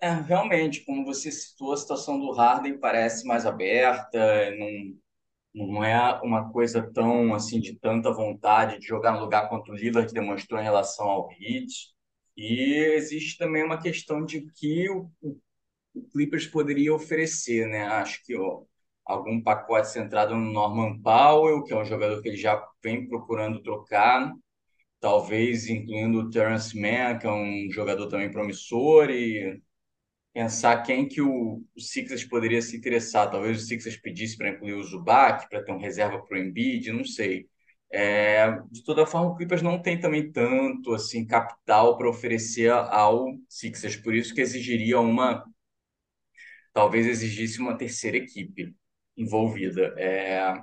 É, 0.00 0.10
realmente, 0.12 0.84
como 0.84 1.04
você 1.04 1.30
citou, 1.32 1.72
a 1.72 1.76
situação 1.76 2.18
do 2.20 2.30
Harden 2.32 2.78
parece 2.78 3.26
mais 3.26 3.44
aberta, 3.46 4.18
não, 4.56 4.96
não 5.54 5.84
é 5.84 6.20
uma 6.22 6.50
coisa 6.52 6.82
tão 6.92 7.34
assim 7.34 7.60
de 7.60 7.74
tanta 7.78 8.12
vontade 8.12 8.78
de 8.78 8.86
jogar 8.86 9.12
no 9.12 9.20
lugar 9.20 9.48
contra 9.48 9.72
o 9.72 9.76
Lillard 9.76 10.08
que 10.08 10.14
demonstrou 10.14 10.60
em 10.60 10.64
relação 10.64 11.06
ao 11.08 11.30
Heat. 11.32 11.94
E 12.36 12.94
existe 12.96 13.38
também 13.38 13.64
uma 13.64 13.80
questão 13.80 14.24
de 14.24 14.42
que 14.52 14.88
o, 14.90 15.10
o 15.94 16.02
Clippers 16.12 16.46
poderia 16.46 16.94
oferecer, 16.94 17.66
né? 17.68 17.84
Acho 17.88 18.22
que 18.24 18.36
ó, 18.36 18.62
algum 19.04 19.42
pacote 19.42 19.88
centrado 19.90 20.36
no 20.36 20.52
Norman 20.52 21.00
Powell, 21.02 21.64
que 21.64 21.72
é 21.72 21.76
um 21.78 21.84
jogador 21.84 22.22
que 22.22 22.28
ele 22.28 22.36
já 22.36 22.64
vem 22.82 23.08
procurando 23.08 23.62
trocar, 23.62 24.32
talvez 25.00 25.68
incluindo 25.68 26.20
o 26.20 26.30
Terrence 26.30 26.78
Mann, 26.80 27.18
que 27.18 27.26
é 27.26 27.32
um 27.32 27.70
jogador 27.70 28.08
também 28.08 28.30
promissor 28.30 29.10
e 29.10 29.60
pensar 30.38 30.84
quem 30.84 31.08
que 31.08 31.20
o, 31.20 31.64
o 31.76 31.80
Sixers 31.80 32.22
poderia 32.24 32.62
se 32.62 32.76
interessar. 32.76 33.28
Talvez 33.28 33.60
o 33.60 33.66
Sixers 33.66 33.96
pedisse 33.96 34.36
para 34.36 34.50
incluir 34.50 34.74
o 34.74 34.84
Zubac, 34.84 35.48
para 35.50 35.64
ter 35.64 35.72
um 35.72 35.78
reserva 35.78 36.22
para 36.24 36.38
o 36.38 36.40
Embiid, 36.40 36.92
não 36.92 37.04
sei. 37.04 37.48
É, 37.90 38.48
de 38.70 38.84
toda 38.84 39.04
forma, 39.04 39.30
o 39.32 39.36
Clippers 39.36 39.62
não 39.62 39.82
tem 39.82 39.98
também 39.98 40.30
tanto 40.30 40.94
assim 40.94 41.26
capital 41.26 41.98
para 41.98 42.08
oferecer 42.08 42.70
ao 42.70 43.26
Sixers, 43.48 43.96
por 43.96 44.14
isso 44.14 44.32
que 44.32 44.40
exigiria 44.40 45.00
uma, 45.00 45.44
talvez 46.72 47.06
exigisse 47.06 47.60
uma 47.60 47.76
terceira 47.76 48.16
equipe 48.16 48.72
envolvida. 49.16 49.92
É, 49.98 50.54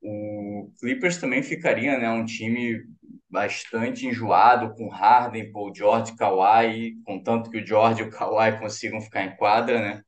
o 0.00 0.72
Clippers 0.80 1.16
também 1.18 1.42
ficaria, 1.42 1.98
né, 1.98 2.08
um 2.10 2.24
time 2.24 2.84
bastante 3.32 4.06
enjoado 4.06 4.74
com 4.74 4.88
Harden, 4.88 5.50
Paul 5.52 5.74
George, 5.74 6.14
Kawhi, 6.16 6.96
contanto 7.04 7.50
que 7.50 7.58
o 7.58 7.66
George 7.66 8.02
e 8.02 8.04
o 8.06 8.10
Kawhi 8.10 8.58
consigam 8.60 9.00
ficar 9.00 9.24
em 9.24 9.34
quadra, 9.36 9.80
né? 9.80 10.02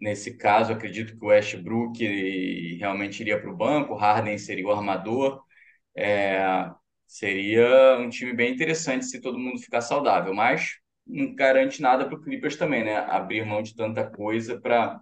Nesse 0.00 0.36
caso, 0.36 0.72
acredito 0.72 1.18
que 1.18 1.24
o 1.24 1.28
Westbrook 1.28 1.98
realmente 2.78 3.20
iria 3.20 3.40
para 3.40 3.50
o 3.50 3.56
banco, 3.56 3.94
Harden 3.94 4.38
seria 4.38 4.66
o 4.66 4.72
armador. 4.72 5.42
É, 5.96 6.70
seria 7.06 7.98
um 7.98 8.08
time 8.08 8.32
bem 8.34 8.52
interessante 8.54 9.06
se 9.06 9.20
todo 9.20 9.38
mundo 9.38 9.58
ficar 9.60 9.80
saudável, 9.82 10.34
mas 10.34 10.78
não 11.06 11.34
garante 11.34 11.82
nada 11.82 12.06
para 12.06 12.16
o 12.16 12.22
Clippers 12.22 12.56
também, 12.56 12.84
né? 12.84 12.96
Abrir 12.98 13.44
mão 13.44 13.62
de 13.62 13.74
tanta 13.74 14.08
coisa 14.10 14.60
para 14.60 15.00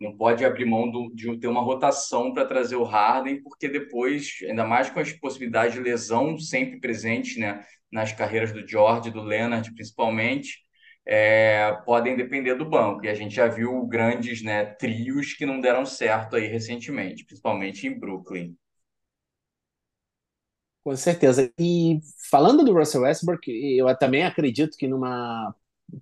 não 0.00 0.16
pode 0.16 0.44
abrir 0.44 0.64
mão 0.66 0.90
do, 0.90 1.10
de 1.14 1.38
ter 1.38 1.46
uma 1.46 1.62
rotação 1.62 2.32
para 2.32 2.46
trazer 2.46 2.76
o 2.76 2.84
Harden, 2.84 3.42
porque 3.42 3.68
depois, 3.68 4.38
ainda 4.48 4.64
mais 4.64 4.90
com 4.90 5.00
as 5.00 5.12
possibilidades 5.12 5.74
de 5.74 5.80
lesão 5.80 6.38
sempre 6.38 6.78
presentes 6.78 7.38
né, 7.38 7.64
nas 7.90 8.12
carreiras 8.12 8.52
do 8.52 8.66
George, 8.66 9.10
do 9.10 9.22
Leonard 9.22 9.72
principalmente, 9.74 10.66
é, 11.06 11.72
podem 11.86 12.16
depender 12.16 12.54
do 12.56 12.68
banco. 12.68 13.06
E 13.06 13.08
a 13.08 13.14
gente 13.14 13.34
já 13.34 13.46
viu 13.46 13.86
grandes 13.86 14.42
né, 14.42 14.66
trios 14.66 15.32
que 15.32 15.46
não 15.46 15.60
deram 15.60 15.86
certo 15.86 16.36
aí 16.36 16.46
recentemente, 16.46 17.24
principalmente 17.24 17.86
em 17.86 17.98
Brooklyn. 17.98 18.54
Com 20.84 20.94
certeza. 20.94 21.52
E 21.58 21.98
falando 22.30 22.64
do 22.64 22.72
Russell 22.72 23.02
Westbrook, 23.02 23.50
eu 23.50 23.92
também 23.96 24.24
acredito 24.24 24.76
que 24.76 24.86
numa 24.86 25.54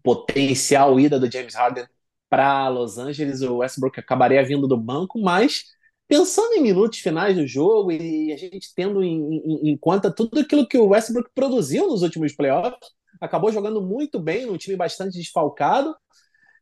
potencial 0.03 0.99
ida 0.99 1.19
do 1.19 1.31
James 1.31 1.55
Harden 1.55 1.87
para 2.35 2.69
Los 2.69 2.99
Angeles, 2.99 3.43
o 3.43 3.59
Westbrook 3.59 4.01
acabaria 4.01 4.45
vindo 4.45 4.67
do 4.67 4.77
banco, 4.77 5.21
mas 5.21 5.67
pensando 6.09 6.55
em 6.55 6.63
minutos 6.63 6.99
finais 6.99 7.37
do 7.37 7.47
jogo 7.47 7.93
e 7.93 8.33
a 8.33 8.37
gente 8.37 8.75
tendo 8.75 9.05
em, 9.05 9.37
em, 9.37 9.71
em, 9.71 9.77
conta 9.77 10.11
tudo 10.11 10.41
aquilo 10.41 10.67
que 10.67 10.77
o 10.77 10.89
Westbrook 10.89 11.31
produziu 11.33 11.87
nos 11.87 12.03
últimos 12.03 12.33
playoffs, 12.33 12.91
acabou 13.21 13.53
jogando 13.53 13.81
muito 13.81 14.19
bem 14.19 14.47
num 14.47 14.57
time 14.57 14.75
bastante 14.75 15.17
desfalcado. 15.17 15.95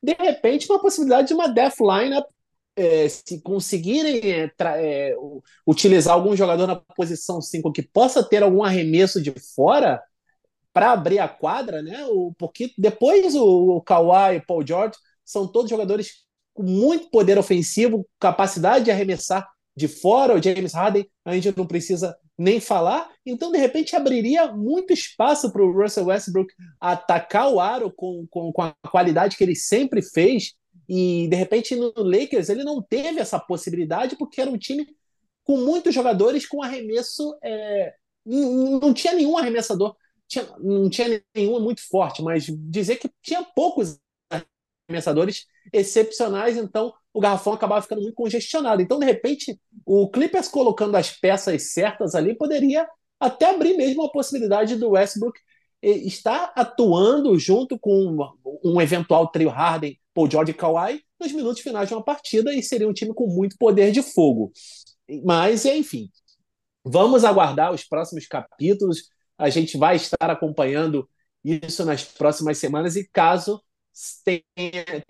De 0.02 0.12
repente, 0.12 0.70
uma 0.70 0.78
possibilidade 0.78 1.28
de 1.28 1.34
uma 1.34 1.48
death 1.48 1.80
lineup, 1.80 2.26
é, 2.76 3.08
se 3.08 3.40
conseguirem 3.40 4.30
é, 4.30 4.52
é, 4.60 5.16
utilizar 5.66 6.12
algum 6.12 6.36
jogador 6.36 6.66
na 6.66 6.76
posição 6.76 7.40
5 7.40 7.72
que 7.72 7.82
possa 7.82 8.22
ter 8.22 8.42
algum 8.42 8.62
arremesso 8.62 9.22
de 9.22 9.32
fora 9.54 10.02
para 10.70 10.92
abrir 10.92 11.18
a 11.18 11.28
quadra, 11.28 11.80
né? 11.80 12.04
O, 12.10 12.34
porque 12.38 12.74
depois 12.76 13.34
o, 13.34 13.76
o 13.76 13.80
Kawhi 13.80 14.34
e 14.34 14.38
o 14.38 14.46
Paul 14.46 14.66
George 14.66 14.98
são 15.24 15.46
todos 15.46 15.70
jogadores 15.70 16.24
com 16.54 16.62
muito 16.62 17.10
poder 17.10 17.38
ofensivo, 17.38 18.06
capacidade 18.20 18.84
de 18.84 18.90
arremessar 18.90 19.48
de 19.76 19.88
fora. 19.88 20.34
O 20.34 20.42
James 20.42 20.74
Harden 20.74 21.08
a 21.24 21.34
gente 21.34 21.56
não 21.56 21.66
precisa 21.66 22.16
nem 22.38 22.60
falar. 22.60 23.08
Então, 23.24 23.52
de 23.52 23.58
repente, 23.58 23.96
abriria 23.96 24.52
muito 24.52 24.92
espaço 24.92 25.52
para 25.52 25.62
o 25.62 25.72
Russell 25.72 26.06
Westbrook 26.06 26.52
atacar 26.80 27.50
o 27.50 27.60
aro 27.60 27.92
com, 27.94 28.26
com, 28.28 28.52
com, 28.52 28.62
a 28.62 28.74
qualidade 28.90 29.36
que 29.36 29.44
ele 29.44 29.54
sempre 29.54 30.02
fez. 30.02 30.54
E, 30.88 31.28
de 31.28 31.36
repente, 31.36 31.76
no 31.76 31.92
Lakers, 31.96 32.48
ele 32.48 32.64
não 32.64 32.82
teve 32.82 33.20
essa 33.20 33.38
possibilidade 33.38 34.16
porque 34.16 34.40
era 34.40 34.50
um 34.50 34.58
time 34.58 34.86
com 35.44 35.56
muitos 35.58 35.94
jogadores 35.94 36.46
com 36.46 36.62
arremesso. 36.62 37.36
É, 37.42 37.94
não, 38.24 38.92
tinha 38.92 39.14
nenhum 39.14 39.36
arremessador, 39.36 39.96
tinha, 40.28 40.46
não 40.58 40.88
tinha 40.88 41.22
nenhum 41.34 41.60
muito 41.60 41.86
forte, 41.88 42.22
mas 42.22 42.46
dizer 42.46 42.96
que 42.96 43.10
tinha 43.22 43.42
poucos 43.42 43.98
arremessadores 44.88 45.46
excepcionais, 45.72 46.56
então 46.56 46.92
o 47.12 47.20
garrafão 47.20 47.52
acabava 47.52 47.82
ficando 47.82 48.02
muito 48.02 48.14
congestionado. 48.14 48.82
Então, 48.82 48.98
de 48.98 49.06
repente, 49.06 49.58
o 49.84 50.08
Clippers 50.10 50.48
colocando 50.48 50.96
as 50.96 51.10
peças 51.10 51.72
certas 51.72 52.14
ali 52.14 52.34
poderia 52.34 52.88
até 53.20 53.50
abrir 53.50 53.76
mesmo 53.76 54.02
a 54.02 54.10
possibilidade 54.10 54.76
do 54.76 54.90
Westbrook 54.90 55.38
eh, 55.82 55.90
estar 55.90 56.52
atuando 56.56 57.38
junto 57.38 57.78
com 57.78 58.16
um 58.64 58.80
eventual 58.80 59.28
trio 59.28 59.50
Harden, 59.50 59.98
Paul 60.14 60.30
George 60.30 60.54
Kawhi 60.54 61.02
nos 61.20 61.32
minutos 61.32 61.62
finais 61.62 61.88
de 61.88 61.94
uma 61.94 62.04
partida 62.04 62.52
e 62.52 62.62
seria 62.62 62.88
um 62.88 62.92
time 62.92 63.14
com 63.14 63.26
muito 63.26 63.56
poder 63.58 63.92
de 63.92 64.02
fogo. 64.02 64.52
Mas, 65.24 65.64
enfim, 65.64 66.08
vamos 66.84 67.24
aguardar 67.24 67.72
os 67.72 67.84
próximos 67.84 68.26
capítulos. 68.26 69.08
A 69.38 69.48
gente 69.50 69.76
vai 69.76 69.96
estar 69.96 70.30
acompanhando 70.30 71.08
isso 71.44 71.84
nas 71.84 72.04
próximas 72.04 72.58
semanas 72.58 72.96
e 72.96 73.08
caso 73.12 73.60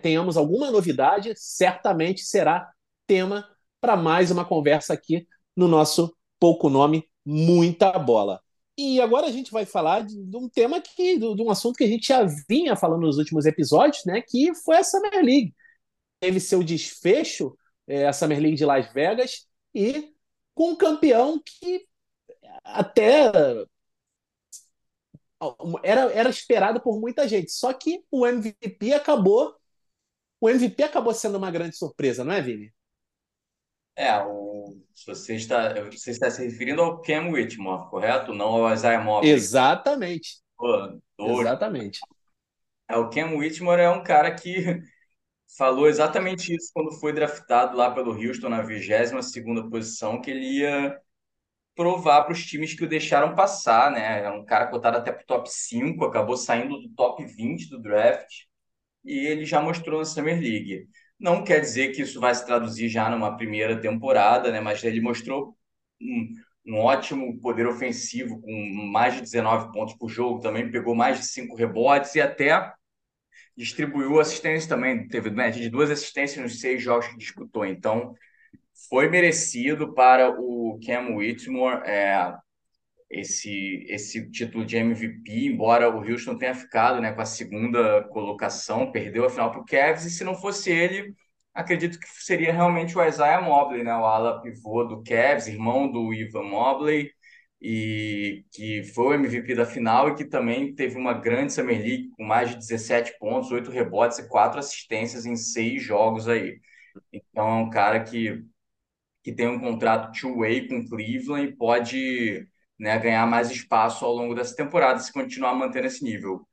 tenhamos 0.01 0.37
alguma 0.37 0.71
novidade, 0.71 1.33
certamente 1.35 2.21
será 2.21 2.71
tema 3.07 3.47
para 3.79 3.95
mais 3.95 4.31
uma 4.31 4.45
conversa 4.45 4.93
aqui 4.93 5.27
no 5.55 5.67
nosso 5.67 6.15
pouco 6.39 6.69
nome 6.69 7.09
Muita 7.25 7.97
Bola. 7.99 8.41
E 8.77 8.99
agora 8.99 9.27
a 9.27 9.31
gente 9.31 9.51
vai 9.51 9.65
falar 9.65 10.03
de, 10.03 10.17
um 10.35 10.49
tema 10.49 10.81
que, 10.81 11.17
de, 11.19 11.35
de, 11.35 11.41
um 11.41 11.51
assunto 11.51 11.77
que 11.77 11.83
a 11.83 11.87
gente 11.87 12.07
já 12.07 12.25
vinha 12.49 12.75
falando 12.75 13.01
nos 13.01 13.17
últimos 13.17 13.45
episódios, 13.45 14.03
né? 14.05 14.21
Que 14.21 14.53
foi 14.55 14.77
a 14.77 14.83
Summer 14.83 15.23
League. 15.23 15.53
Teve 16.19 16.39
seu 16.39 16.63
desfecho, 16.63 17.55
é, 17.87 18.07
a 18.07 18.13
Summer 18.13 18.39
League 18.39 18.57
de 18.57 18.65
Las 18.65 18.91
Vegas, 18.91 19.47
e 19.75 20.11
com 20.55 20.71
um 20.71 20.75
campeão 20.75 21.39
que 21.45 21.85
até 22.63 23.31
era, 25.83 26.11
era 26.11 26.29
esperado 26.29 26.81
por 26.81 26.99
muita 26.99 27.27
gente. 27.27 27.51
Só 27.51 27.73
que 27.73 28.03
o 28.11 28.25
MVP 28.25 28.93
acabou. 28.93 29.55
O 30.39 30.49
MVP 30.49 30.83
acabou 30.83 31.13
sendo 31.13 31.37
uma 31.37 31.51
grande 31.51 31.77
surpresa, 31.77 32.23
não 32.23 32.33
é, 32.33 32.41
Vini? 32.41 32.73
É, 33.95 34.17
o, 34.23 34.75
você, 35.05 35.35
está, 35.35 35.73
você 35.85 36.11
está 36.11 36.29
se 36.29 36.43
referindo 36.43 36.81
ao 36.81 37.01
Cam 37.01 37.29
Whitmore, 37.29 37.89
correto? 37.89 38.33
Não 38.33 38.47
ao 38.47 38.73
Isaiah 38.73 39.03
Mobley. 39.03 39.31
Exatamente. 39.31 40.41
Pô, 40.57 40.99
Exatamente. 41.39 41.99
É, 42.89 42.97
o 42.97 43.09
Cam 43.09 43.35
Whitmore 43.35 43.81
é 43.81 43.89
um 43.89 44.03
cara 44.03 44.33
que 44.33 44.53
falou 45.57 45.87
exatamente 45.87 46.53
isso 46.53 46.71
quando 46.73 46.91
foi 46.99 47.13
draftado 47.13 47.77
lá 47.77 47.91
pelo 47.91 48.11
Houston 48.11 48.49
na 48.49 48.61
22 48.61 49.31
segunda 49.31 49.69
posição, 49.69 50.19
que 50.19 50.31
ele 50.31 50.59
ia 50.59 50.99
provar 51.75 52.23
para 52.23 52.33
os 52.33 52.45
times 52.45 52.73
que 52.73 52.83
o 52.83 52.89
deixaram 52.89 53.35
passar, 53.35 53.91
né? 53.91 54.23
É 54.23 54.29
um 54.29 54.45
cara 54.45 54.67
cotado 54.67 54.97
até 54.97 55.11
para 55.11 55.23
o 55.23 55.25
top 55.25 55.49
5, 55.51 56.05
acabou 56.05 56.37
saindo 56.37 56.79
do 56.79 56.89
top 56.89 57.25
20 57.25 57.69
do 57.69 57.81
draft 57.81 58.43
e 59.03 59.27
ele 59.27 59.45
já 59.45 59.61
mostrou 59.61 59.99
na 59.99 60.05
Summer 60.05 60.39
League. 60.39 60.87
Não 61.19 61.43
quer 61.43 61.59
dizer 61.61 61.93
que 61.93 62.01
isso 62.01 62.19
vai 62.19 62.33
se 62.35 62.45
traduzir 62.45 62.89
já 62.89 63.09
numa 63.09 63.37
primeira 63.37 63.79
temporada, 63.79 64.51
né? 64.51 64.59
Mas 64.61 64.83
ele 64.83 65.01
mostrou 65.01 65.57
um, 66.01 66.33
um 66.67 66.79
ótimo 66.79 67.39
poder 67.41 67.67
ofensivo, 67.67 68.41
com 68.41 68.51
mais 68.91 69.15
de 69.15 69.21
19 69.21 69.71
pontos 69.71 69.95
por 69.95 70.09
jogo, 70.09 70.41
também 70.41 70.71
pegou 70.71 70.95
mais 70.95 71.19
de 71.19 71.25
5 71.27 71.55
rebotes 71.55 72.15
e 72.15 72.21
até 72.21 72.73
distribuiu 73.57 74.19
assistência 74.19 74.69
também. 74.69 75.07
Teve 75.07 75.29
média 75.29 75.61
de 75.61 75.69
duas 75.69 75.89
assistências 75.91 76.41
nos 76.41 76.59
seis 76.59 76.81
jogos 76.81 77.07
que 77.07 77.17
disputou. 77.17 77.65
Então, 77.65 78.15
foi 78.89 79.09
merecido 79.09 79.93
para 79.93 80.29
o 80.29 80.79
Cam 80.85 81.15
Whitmore 81.15 81.81
é, 81.85 82.33
esse, 83.09 83.85
esse 83.89 84.29
título 84.31 84.65
de 84.65 84.77
MVP, 84.77 85.45
embora 85.47 85.89
o 85.89 85.99
Houston 85.99 86.37
tenha 86.37 86.55
ficado 86.55 86.99
né, 86.99 87.13
com 87.13 87.21
a 87.21 87.25
segunda 87.25 88.03
colocação, 88.09 88.91
perdeu 88.91 89.25
a 89.25 89.29
final 89.29 89.51
para 89.51 89.61
o 89.61 89.65
Cavs, 89.65 90.05
e 90.05 90.09
se 90.09 90.23
não 90.23 90.35
fosse 90.35 90.71
ele, 90.71 91.13
acredito 91.53 91.99
que 91.99 92.07
seria 92.07 92.51
realmente 92.51 92.97
o 92.97 93.05
Isaiah 93.05 93.41
Mobley, 93.41 93.83
né, 93.83 93.93
o 93.95 94.05
ala 94.05 94.41
pivô 94.41 94.83
do 94.83 95.03
Cavs, 95.03 95.47
irmão 95.47 95.91
do 95.91 96.13
Ivan 96.13 96.43
Mobley, 96.43 97.11
e 97.61 98.43
que 98.51 98.83
foi 98.93 99.05
o 99.05 99.13
MVP 99.13 99.55
da 99.55 99.65
final 99.65 100.09
e 100.09 100.15
que 100.15 100.25
também 100.25 100.75
teve 100.75 100.97
uma 100.97 101.13
grande 101.13 101.53
Summer 101.53 101.79
League 101.79 102.09
com 102.17 102.23
mais 102.23 102.49
de 102.49 102.57
17 102.57 103.17
pontos, 103.17 103.51
8 103.51 103.71
rebotes 103.71 104.19
e 104.19 104.27
4 104.27 104.59
assistências 104.59 105.25
em 105.25 105.35
seis 105.37 105.81
jogos 105.81 106.27
aí. 106.27 106.59
Então 107.13 107.47
é 107.47 107.53
um 107.53 107.69
cara 107.69 108.03
que 108.03 108.43
que 109.23 109.31
tem 109.33 109.47
um 109.47 109.59
contrato 109.59 110.11
two-way 110.19 110.67
com 110.67 110.87
Cleveland 110.87 111.47
e 111.47 111.55
pode 111.55 112.47
né, 112.77 112.99
ganhar 112.99 113.25
mais 113.25 113.49
espaço 113.49 114.05
ao 114.05 114.13
longo 114.13 114.35
dessa 114.35 114.55
temporada 114.55 114.99
se 114.99 115.13
continuar 115.13 115.55
mantendo 115.55 115.87
esse 115.87 116.03
nível. 116.03 116.47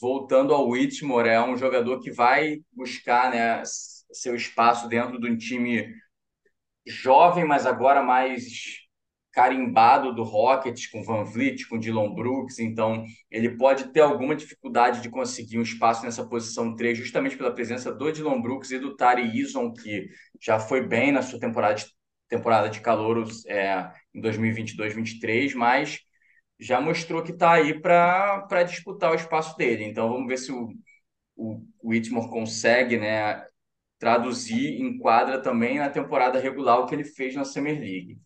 Voltando 0.00 0.52
ao 0.52 0.68
Whitmore, 0.68 1.28
é 1.28 1.42
um 1.42 1.56
jogador 1.56 2.00
que 2.00 2.10
vai 2.10 2.58
buscar 2.72 3.30
né, 3.30 3.62
seu 4.12 4.34
espaço 4.34 4.88
dentro 4.88 5.20
de 5.20 5.30
um 5.30 5.36
time 5.36 5.94
jovem, 6.86 7.44
mas 7.44 7.66
agora 7.66 8.02
mais 8.02 8.44
carimbado 9.36 10.14
do 10.14 10.22
Rockets, 10.22 10.86
com 10.86 11.02
Van 11.02 11.22
Vliet, 11.22 11.68
com 11.68 11.78
Dylan 11.78 12.14
Brooks, 12.14 12.58
então 12.58 13.04
ele 13.30 13.50
pode 13.58 13.92
ter 13.92 14.00
alguma 14.00 14.34
dificuldade 14.34 15.02
de 15.02 15.10
conseguir 15.10 15.58
um 15.58 15.62
espaço 15.62 16.06
nessa 16.06 16.26
posição 16.26 16.74
3, 16.74 16.96
justamente 16.96 17.36
pela 17.36 17.52
presença 17.54 17.92
do 17.92 18.10
Dylan 18.10 18.40
Brooks 18.40 18.70
e 18.70 18.78
do 18.78 18.96
Tari 18.96 19.38
Eason, 19.38 19.74
que 19.74 20.08
já 20.40 20.58
foi 20.58 20.80
bem 20.86 21.12
na 21.12 21.20
sua 21.20 21.38
temporada 21.38 21.74
de 21.74 21.84
temporada 22.28 22.68
de 22.68 22.80
calouros 22.80 23.44
é, 23.46 23.90
em 24.14 24.20
2022-23, 24.20 25.54
mas 25.54 26.00
já 26.58 26.80
mostrou 26.80 27.22
que 27.22 27.32
está 27.32 27.52
aí 27.52 27.78
para 27.80 28.62
disputar 28.64 29.12
o 29.12 29.14
espaço 29.14 29.56
dele. 29.56 29.84
Então 29.84 30.08
vamos 30.08 30.26
ver 30.26 30.38
se 30.38 30.52
o, 30.52 30.68
o, 31.36 31.62
o 31.82 31.90
Whitmore 31.90 32.30
consegue 32.30 32.98
né, 32.98 33.44
traduzir 33.98 34.80
em 34.80 34.98
quadra 34.98 35.40
também 35.40 35.78
na 35.78 35.90
temporada 35.90 36.40
regular 36.40 36.80
o 36.80 36.86
que 36.86 36.94
ele 36.94 37.04
fez 37.04 37.34
na 37.34 37.44
Summer 37.44 37.78
League. 37.78 38.18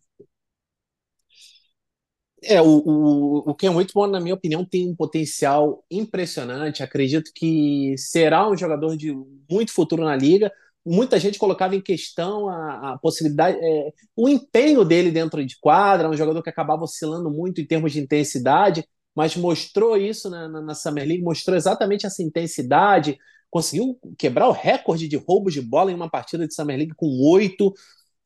É, 2.43 2.59
o, 2.59 2.65
o, 2.65 3.51
o 3.51 3.55
Ken 3.55 3.69
Whitmore, 3.69 4.11
na 4.11 4.19
minha 4.19 4.33
opinião, 4.33 4.65
tem 4.65 4.89
um 4.89 4.95
potencial 4.95 5.85
impressionante. 5.91 6.81
Acredito 6.81 7.31
que 7.35 7.93
será 7.97 8.49
um 8.49 8.57
jogador 8.57 8.97
de 8.97 9.13
muito 9.49 9.71
futuro 9.71 10.03
na 10.03 10.15
liga 10.15 10.51
muita 10.85 11.19
gente 11.19 11.37
colocava 11.37 11.75
em 11.75 11.81
questão 11.81 12.49
a, 12.49 12.93
a 12.93 12.97
possibilidade, 12.97 13.57
é, 13.61 13.93
o 14.15 14.27
empenho 14.27 14.83
dele 14.83 15.11
dentro 15.11 15.45
de 15.45 15.57
quadra, 15.59 16.09
um 16.09 16.17
jogador 16.17 16.41
que 16.41 16.49
acabava 16.49 16.83
oscilando 16.83 17.29
muito 17.29 17.61
em 17.61 17.65
termos 17.65 17.91
de 17.91 17.99
intensidade, 17.99 18.83
mas 19.15 19.35
mostrou 19.35 19.95
isso 19.97 20.29
na, 20.29 20.47
na, 20.47 20.61
na 20.61 20.75
Summer 20.75 21.07
League, 21.07 21.23
mostrou 21.23 21.55
exatamente 21.55 22.05
essa 22.05 22.23
intensidade, 22.23 23.17
conseguiu 23.49 23.99
quebrar 24.17 24.47
o 24.47 24.53
recorde 24.53 25.07
de 25.07 25.17
roubos 25.17 25.53
de 25.53 25.61
bola 25.61 25.91
em 25.91 25.95
uma 25.95 26.09
partida 26.09 26.47
de 26.47 26.55
Summer 26.55 26.77
League 26.77 26.95
com 26.95 27.07
oito, 27.31 27.73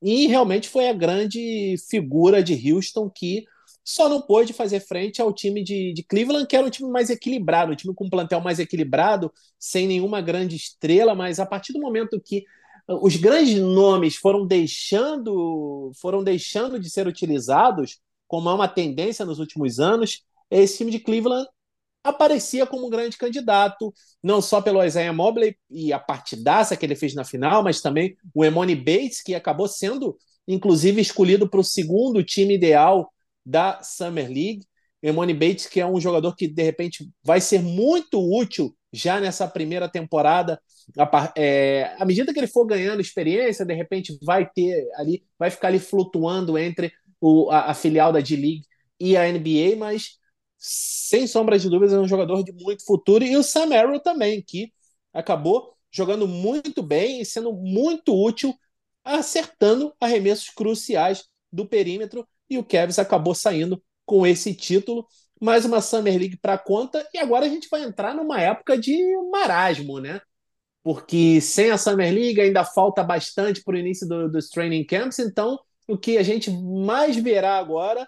e 0.02 0.28
realmente 0.28 0.70
foi 0.70 0.88
a 0.88 0.94
grande 0.94 1.76
figura 1.90 2.44
de 2.44 2.72
Houston 2.72 3.10
que 3.10 3.46
só 3.86 4.10
não 4.10 4.20
pôde 4.20 4.52
fazer 4.52 4.80
frente 4.80 5.22
ao 5.22 5.32
time 5.32 5.64
de, 5.64 5.94
de, 5.94 6.02
Cleveland, 6.02 6.48
que 6.48 6.56
era 6.56 6.66
um 6.66 6.72
time 6.72 6.90
mais 6.90 7.12
equilibrado, 7.12 7.72
um 7.72 7.76
time 7.76 7.94
com 7.94 8.06
um 8.06 8.10
plantel 8.10 8.42
mais 8.42 8.58
equilibrado, 8.58 9.32
sem 9.60 9.88
nenhuma 9.88 10.22
grande 10.22 10.56
estrela, 10.56 11.14
mas 11.14 11.40
a 11.40 11.46
partir 11.46 11.72
do 11.72 11.80
momento 11.80 12.20
que 12.20 12.44
uh, 12.90 13.06
os 13.06 13.16
grandes 13.16 13.60
nomes 13.62 14.16
foram 14.16 14.48
deixando, 14.48 15.92
foram 16.02 16.24
deixando 16.24 16.80
de 16.80 16.90
ser 16.90 17.06
utilizados, 17.06 18.00
como 18.28 18.50
é 18.50 18.54
uma 18.56 18.68
tendência 18.68 19.24
nos 19.24 19.38
últimos 19.38 19.80
anos, 19.80 20.24
esse 20.50 20.78
time 20.78 20.90
de 20.90 21.00
Cleveland 21.00 21.48
aparecia 22.04 22.66
como 22.66 22.88
um 22.88 22.90
grande 22.90 23.18
candidato, 23.18 23.94
não 24.22 24.42
só 24.42 24.62
pelo 24.62 24.84
Isaiah 24.84 25.14
Mobley 25.14 25.56
e 25.70 25.94
a 25.94 26.00
partidaça 26.00 26.76
que 26.76 26.86
ele 26.86 26.96
fez 26.96 27.14
na 27.14 27.24
final, 27.24 27.64
mas 27.64 27.82
também 27.82 28.16
o 28.34 28.44
Emoni 28.44 28.76
Bates, 28.76 29.22
que 29.22 29.36
acabou 29.36 29.68
sendo, 29.68 30.18
inclusive, 30.48 31.02
escolhido 31.02 31.48
para 31.48 31.60
o 31.60 31.64
segundo 31.64 32.24
time 32.24 32.56
ideal 32.56 33.12
da 33.46 33.82
Summer 33.84 34.28
League. 34.28 34.66
Emoni 35.02 35.34
Bates, 35.34 35.68
que 35.68 35.80
é 35.80 35.86
um 35.86 36.00
jogador 36.00 36.36
que 36.36 36.48
de 36.48 36.64
repente 36.64 37.10
vai 37.24 37.40
ser 37.40 37.62
muito 37.62 38.20
útil 38.20 38.76
já 38.92 39.20
nessa 39.20 39.48
primeira 39.48 39.88
temporada. 39.88 40.60
É, 41.36 41.96
à 42.00 42.06
medida 42.06 42.34
que 42.34 42.40
ele 42.40 42.48
for 42.48 42.66
ganhando 42.66 43.02
experiência, 43.02 43.66
de 43.66 43.74
repente 43.74 44.18
vai 44.24 44.50
ter 44.50 44.88
ali, 44.96 45.24
vai 45.38 45.52
ficar 45.52 45.68
ali 45.68 45.80
flutuando 45.80 46.58
entre 46.58 46.92
o, 47.22 47.50
a, 47.52 47.72
a 47.72 47.74
filial 47.74 48.12
da 48.12 48.20
D-League 48.20 48.64
e 49.00 49.16
a 49.18 49.28
NBA, 49.28 49.76
mas 49.78 50.18
sem 50.58 51.28
sombra 51.28 51.60
de 51.60 51.70
dúvidas 51.70 51.94
é 51.94 52.00
um 52.00 52.08
jogador 52.08 52.44
de 52.44 52.52
muito 52.54 52.86
futuro. 52.86 53.24
E 53.24 53.36
o 53.38 53.44
Sam 53.44 53.76
Arrow 53.76 54.00
também, 54.00 54.42
que 54.42 54.72
acabou 55.14 55.76
jogando 55.92 56.28
muito 56.28 56.82
bem 56.82 57.22
e 57.22 57.26
sendo 57.26 57.54
muito 57.54 58.14
útil, 58.14 58.54
acertando 59.04 59.94
arremessos 60.00 60.50
cruciais 60.50 61.26
do 61.52 61.66
perímetro 61.66 62.28
e 62.50 62.58
o 62.58 62.64
Cavs 62.64 63.00
acabou 63.00 63.34
saindo 63.36 63.82
com 64.06 64.26
esse 64.26 64.54
título. 64.54 65.06
Mais 65.42 65.66
uma 65.66 65.82
Summer 65.82 66.18
League 66.18 66.38
para 66.38 66.58
conta, 66.58 67.08
e 67.14 67.18
agora 67.18 67.46
a 67.46 67.50
gente 67.50 67.68
vai 67.70 67.84
entrar 67.84 68.16
numa 68.16 68.40
época 68.40 68.78
de 68.78 68.98
marasmo, 69.32 70.00
né? 70.00 70.22
Porque 70.82 71.42
sem 71.42 71.72
a 71.72 71.78
Summer 71.78 72.14
League 72.14 72.40
ainda 72.40 72.64
falta 72.64 73.04
bastante 73.04 73.62
para 73.64 73.76
o 73.76 73.78
início 73.78 74.08
do, 74.08 74.32
dos 74.32 74.50
training 74.50 74.86
camps, 74.86 75.20
então 75.20 75.60
o 75.88 75.98
que 75.98 76.18
a 76.18 76.24
gente 76.24 76.50
mais 76.50 77.18
verá 77.18 77.58
agora, 77.58 78.08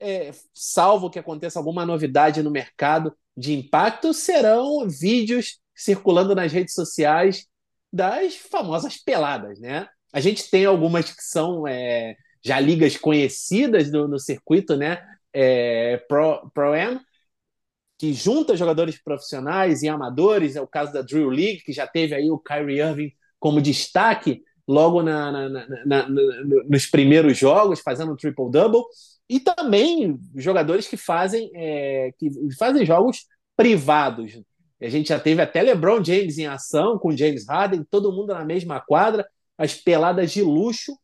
é, 0.00 0.32
salvo 0.54 1.10
que 1.10 1.18
aconteça 1.18 1.58
alguma 1.58 1.84
novidade 1.84 2.42
no 2.42 2.50
mercado 2.50 3.14
de 3.36 3.52
impacto, 3.54 4.14
serão 4.14 4.88
vídeos 4.88 5.58
circulando 5.74 6.34
nas 6.34 6.52
redes 6.52 6.74
sociais 6.74 7.46
das 7.92 8.36
famosas 8.36 8.96
peladas, 8.96 9.58
né? 9.58 9.86
A 10.12 10.20
gente 10.20 10.50
tem 10.50 10.64
algumas 10.64 11.10
que 11.10 11.22
são 11.22 11.66
é, 11.66 12.16
já 12.44 12.58
ligas 12.58 12.96
conhecidas 12.96 13.90
no, 13.90 14.08
no 14.08 14.18
circuito, 14.18 14.76
né? 14.76 15.02
É, 15.32 15.98
Pro, 16.08 16.50
Pro 16.52 16.72
que 17.98 18.12
junta 18.12 18.56
jogadores 18.56 19.00
profissionais 19.00 19.82
e 19.82 19.88
amadores, 19.88 20.56
é 20.56 20.60
o 20.60 20.66
caso 20.66 20.92
da 20.92 21.02
Drew 21.02 21.30
League, 21.30 21.62
que 21.64 21.72
já 21.72 21.86
teve 21.86 22.14
aí 22.14 22.30
o 22.30 22.38
Kyrie 22.38 22.80
Irving 22.80 23.12
como 23.38 23.62
destaque 23.62 24.42
logo 24.66 25.02
na, 25.04 25.30
na, 25.30 25.66
na, 25.86 26.08
nos 26.08 26.86
primeiros 26.86 27.38
jogos, 27.38 27.80
fazendo 27.80 28.16
triple-double, 28.16 28.82
e 29.28 29.38
também 29.38 30.18
jogadores 30.34 30.88
que 30.88 30.96
fazem, 30.96 31.50
é, 31.54 32.10
que 32.18 32.28
fazem 32.58 32.84
jogos 32.84 33.26
privados. 33.56 34.40
A 34.80 34.88
gente 34.88 35.10
já 35.10 35.20
teve 35.20 35.40
até 35.40 35.62
LeBron 35.62 36.02
James 36.02 36.38
em 36.38 36.46
ação, 36.46 36.98
com 36.98 37.16
James 37.16 37.46
Harden, 37.48 37.86
todo 37.88 38.12
mundo 38.12 38.34
na 38.34 38.44
mesma 38.44 38.80
quadra, 38.80 39.24
as 39.56 39.74
peladas 39.74 40.32
de 40.32 40.42
luxo 40.42 40.98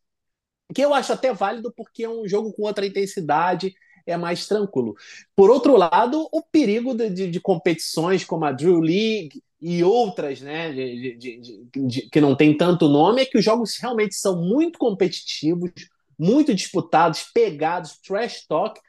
que 0.73 0.81
eu 0.81 0.93
acho 0.93 1.13
até 1.13 1.33
válido 1.33 1.73
porque 1.75 2.03
é 2.03 2.09
um 2.09 2.27
jogo 2.27 2.53
com 2.53 2.63
outra 2.63 2.85
intensidade, 2.85 3.73
é 4.05 4.17
mais 4.17 4.47
tranquilo. 4.47 4.95
Por 5.35 5.49
outro 5.49 5.75
lado, 5.75 6.27
o 6.31 6.41
perigo 6.41 6.93
de, 6.93 7.09
de, 7.09 7.31
de 7.31 7.39
competições 7.39 8.23
como 8.23 8.45
a 8.45 8.51
Drew 8.51 8.79
League 8.79 9.41
e 9.61 9.83
outras, 9.83 10.41
né, 10.41 10.71
de, 10.71 12.09
que 12.11 12.21
não 12.21 12.35
tem 12.35 12.55
tanto 12.55 12.87
nome, 12.87 13.21
é 13.21 13.25
que 13.25 13.37
os 13.37 13.43
jogos 13.43 13.77
realmente 13.77 14.15
são 14.15 14.41
muito 14.41 14.79
competitivos, 14.79 15.71
muito 16.17 16.53
disputados, 16.53 17.25
pegados, 17.33 17.97
trash 17.99 18.45
talk, 18.47 18.79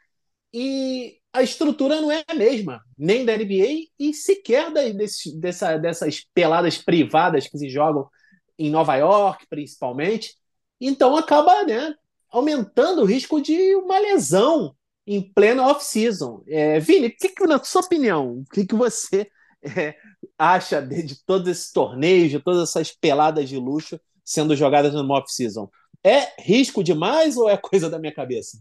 e 0.53 1.17
a 1.33 1.41
estrutura 1.41 2.01
não 2.01 2.11
é 2.11 2.23
a 2.27 2.33
mesma, 2.33 2.81
nem 2.97 3.25
da 3.25 3.37
NBA 3.37 3.87
e 3.97 4.13
sequer 4.13 4.71
da, 4.71 4.81
desse, 4.89 5.37
dessa, 5.39 5.77
dessas 5.77 6.25
peladas 6.33 6.77
privadas 6.77 7.47
que 7.47 7.57
se 7.57 7.69
jogam 7.69 8.09
em 8.57 8.69
Nova 8.69 8.95
York, 8.95 9.45
principalmente. 9.49 10.35
Então 10.81 11.15
acaba 11.15 11.63
né, 11.63 11.93
aumentando 12.31 13.03
o 13.03 13.05
risco 13.05 13.39
de 13.39 13.75
uma 13.75 13.99
lesão 13.99 14.75
em 15.05 15.21
plena 15.21 15.67
off-season. 15.67 16.43
É, 16.47 16.79
Vini, 16.79 17.11
que, 17.11 17.29
que, 17.29 17.45
na 17.45 17.63
sua 17.63 17.81
opinião, 17.81 18.39
o 18.39 18.45
que, 18.45 18.65
que 18.65 18.75
você 18.75 19.29
é, 19.63 19.95
acha 20.37 20.81
de, 20.81 21.03
de, 21.03 21.25
todos 21.25 21.47
esses 21.47 21.71
torneios, 21.71 22.31
de 22.31 22.39
todas 22.39 22.69
essas 22.69 22.91
peladas 22.91 23.47
de 23.47 23.57
luxo 23.57 23.99
sendo 24.25 24.55
jogadas 24.55 24.93
no 24.93 25.11
off-season? 25.11 25.69
É 26.03 26.41
risco 26.41 26.83
demais 26.83 27.37
ou 27.37 27.47
é 27.47 27.57
coisa 27.57 27.89
da 27.89 27.99
minha 27.99 28.13
cabeça? 28.13 28.57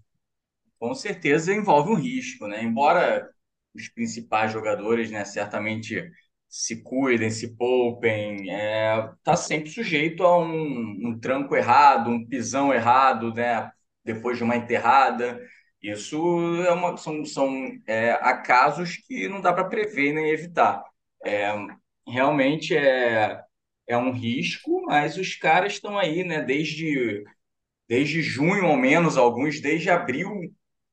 Com 0.78 0.94
certeza 0.94 1.54
envolve 1.54 1.90
um 1.90 1.96
risco, 1.96 2.46
né? 2.46 2.62
Embora 2.62 3.30
os 3.74 3.88
principais 3.88 4.52
jogadores, 4.52 5.10
né, 5.10 5.24
certamente 5.24 6.10
se 6.50 6.82
cuidem, 6.82 7.30
se 7.30 7.56
poupem, 7.56 8.50
é, 8.50 9.08
tá 9.22 9.36
sempre 9.36 9.70
sujeito 9.70 10.24
a 10.24 10.38
um, 10.38 11.08
um 11.10 11.18
tranco 11.20 11.54
errado, 11.56 12.10
um 12.10 12.26
pisão 12.26 12.74
errado, 12.74 13.32
né? 13.32 13.70
Depois 14.04 14.36
de 14.36 14.44
uma 14.44 14.56
enterrada. 14.56 15.40
Isso 15.82 16.16
é 16.66 16.72
uma, 16.72 16.96
são, 16.96 17.24
são 17.24 17.68
é, 17.86 18.12
acasos 18.12 18.96
que 18.96 19.28
não 19.28 19.40
dá 19.40 19.52
para 19.52 19.64
prever 19.68 20.12
nem 20.12 20.30
evitar. 20.30 20.82
É, 21.24 21.52
realmente 22.06 22.76
é, 22.76 23.40
é 23.86 23.96
um 23.96 24.10
risco, 24.12 24.82
mas 24.86 25.16
os 25.16 25.36
caras 25.36 25.74
estão 25.74 25.98
aí, 25.98 26.24
né? 26.24 26.42
Desde, 26.42 27.24
desde 27.88 28.22
junho, 28.22 28.66
ao 28.66 28.76
menos, 28.76 29.16
alguns 29.16 29.60
desde 29.60 29.90
abril, 29.90 30.28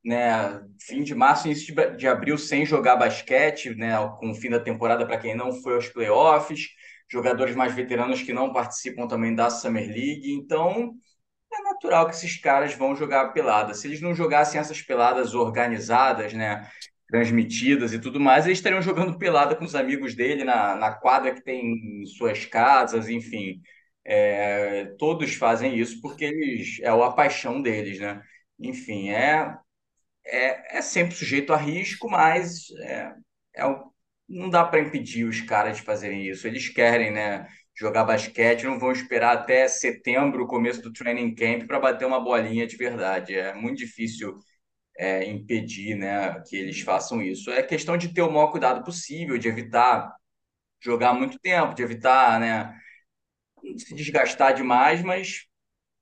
né? 0.08 0.62
Fim 0.80 1.04
de 1.04 1.14
março, 1.14 1.48
início 1.48 1.76
de, 1.98 2.08
abril, 2.08 2.38
sem 2.38 2.66
jogar 2.66 2.96
basquete, 2.96 3.76
né? 3.76 3.92
Com 4.20 4.32
o 4.32 4.36
fim 4.36 4.50
da 4.50 4.60
temporada 4.60 5.06
para 5.06 5.18
quem 5.20 5.36
não 5.36 5.52
foi 5.52 5.76
aos 5.76 5.90
playoffs, 5.90 6.70
jogadores 7.12 7.56
mais 7.56 7.74
veteranos 7.76 8.22
que 8.22 8.32
não 8.32 8.54
participam 8.54 9.06
também 9.06 9.36
da 9.36 9.50
Summer 9.50 9.86
League. 9.86 10.32
Então, 10.32 10.94
é 11.54 11.62
natural 11.62 12.06
que 12.08 12.16
esses 12.16 12.40
caras 12.40 12.74
vão 12.74 12.96
jogar 12.96 13.34
pelada. 13.34 13.74
Se 13.74 13.86
eles 13.88 14.00
não 14.02 14.16
jogassem 14.16 14.60
essas 14.60 14.82
peladas 14.82 15.34
organizadas, 15.36 16.34
né, 16.34 16.70
transmitidas 17.10 17.92
e 17.94 18.00
tudo 18.00 18.20
mais, 18.20 18.46
eles 18.46 18.60
estariam 18.60 18.82
jogando 18.82 19.18
pelada 19.18 19.56
com 19.56 19.66
os 19.66 19.76
amigos 19.76 20.16
dele 20.16 20.44
na, 20.46 20.76
na 20.76 20.94
quadra 20.94 21.34
que 21.34 21.44
tem 21.44 22.02
em 22.04 22.06
suas 22.06 22.46
casas, 22.46 23.10
enfim. 23.10 23.62
É, 24.06 24.86
todos 24.98 25.36
fazem 25.36 25.78
isso 25.78 26.02
porque 26.02 26.24
eles 26.26 26.80
é 26.82 26.88
a 26.90 27.12
paixão 27.12 27.62
deles, 27.62 28.00
né? 28.00 28.22
Enfim, 28.60 29.10
é, 29.10 29.54
é, 30.28 30.78
é 30.78 30.82
sempre 30.82 31.16
sujeito 31.16 31.54
a 31.54 31.58
risco, 31.58 32.10
mas 32.10 32.70
é, 32.82 33.14
é, 33.58 33.64
não 34.28 34.50
dá 34.50 34.66
para 34.66 34.82
impedir 34.82 35.26
os 35.26 35.42
caras 35.42 35.78
de 35.78 35.84
fazerem 35.84 36.28
isso. 36.28 36.48
Eles 36.48 36.70
querem, 36.70 37.12
né? 37.12 37.48
jogar 37.78 38.04
basquete, 38.06 38.64
não 38.66 38.80
vão 38.80 38.92
esperar 38.92 39.38
até 39.38 39.68
setembro, 39.68 40.48
começo 40.48 40.82
do 40.82 40.92
training 40.92 41.36
camp, 41.36 41.68
para 41.68 41.80
bater 41.80 42.06
uma 42.06 42.20
bolinha 42.20 42.66
de 42.66 42.76
verdade. 42.76 43.36
É 43.36 43.54
muito 43.54 43.78
difícil 43.78 44.36
é, 44.98 45.24
impedir 45.26 45.96
né, 45.96 46.42
que 46.48 46.56
eles 46.58 46.82
façam 46.82 47.22
isso. 47.22 47.52
É 47.52 47.62
questão 47.64 47.98
de 47.98 48.14
ter 48.14 48.22
o 48.24 48.32
maior 48.32 48.52
cuidado 48.52 48.84
possível, 48.84 49.38
de 49.38 49.48
evitar 49.48 50.12
jogar 50.82 51.14
muito 51.14 51.40
tempo, 51.40 51.76
de 51.76 51.84
evitar 51.84 52.40
né, 52.40 52.74
se 53.78 53.94
desgastar 53.96 54.54
demais, 54.56 55.04
mas 55.04 55.46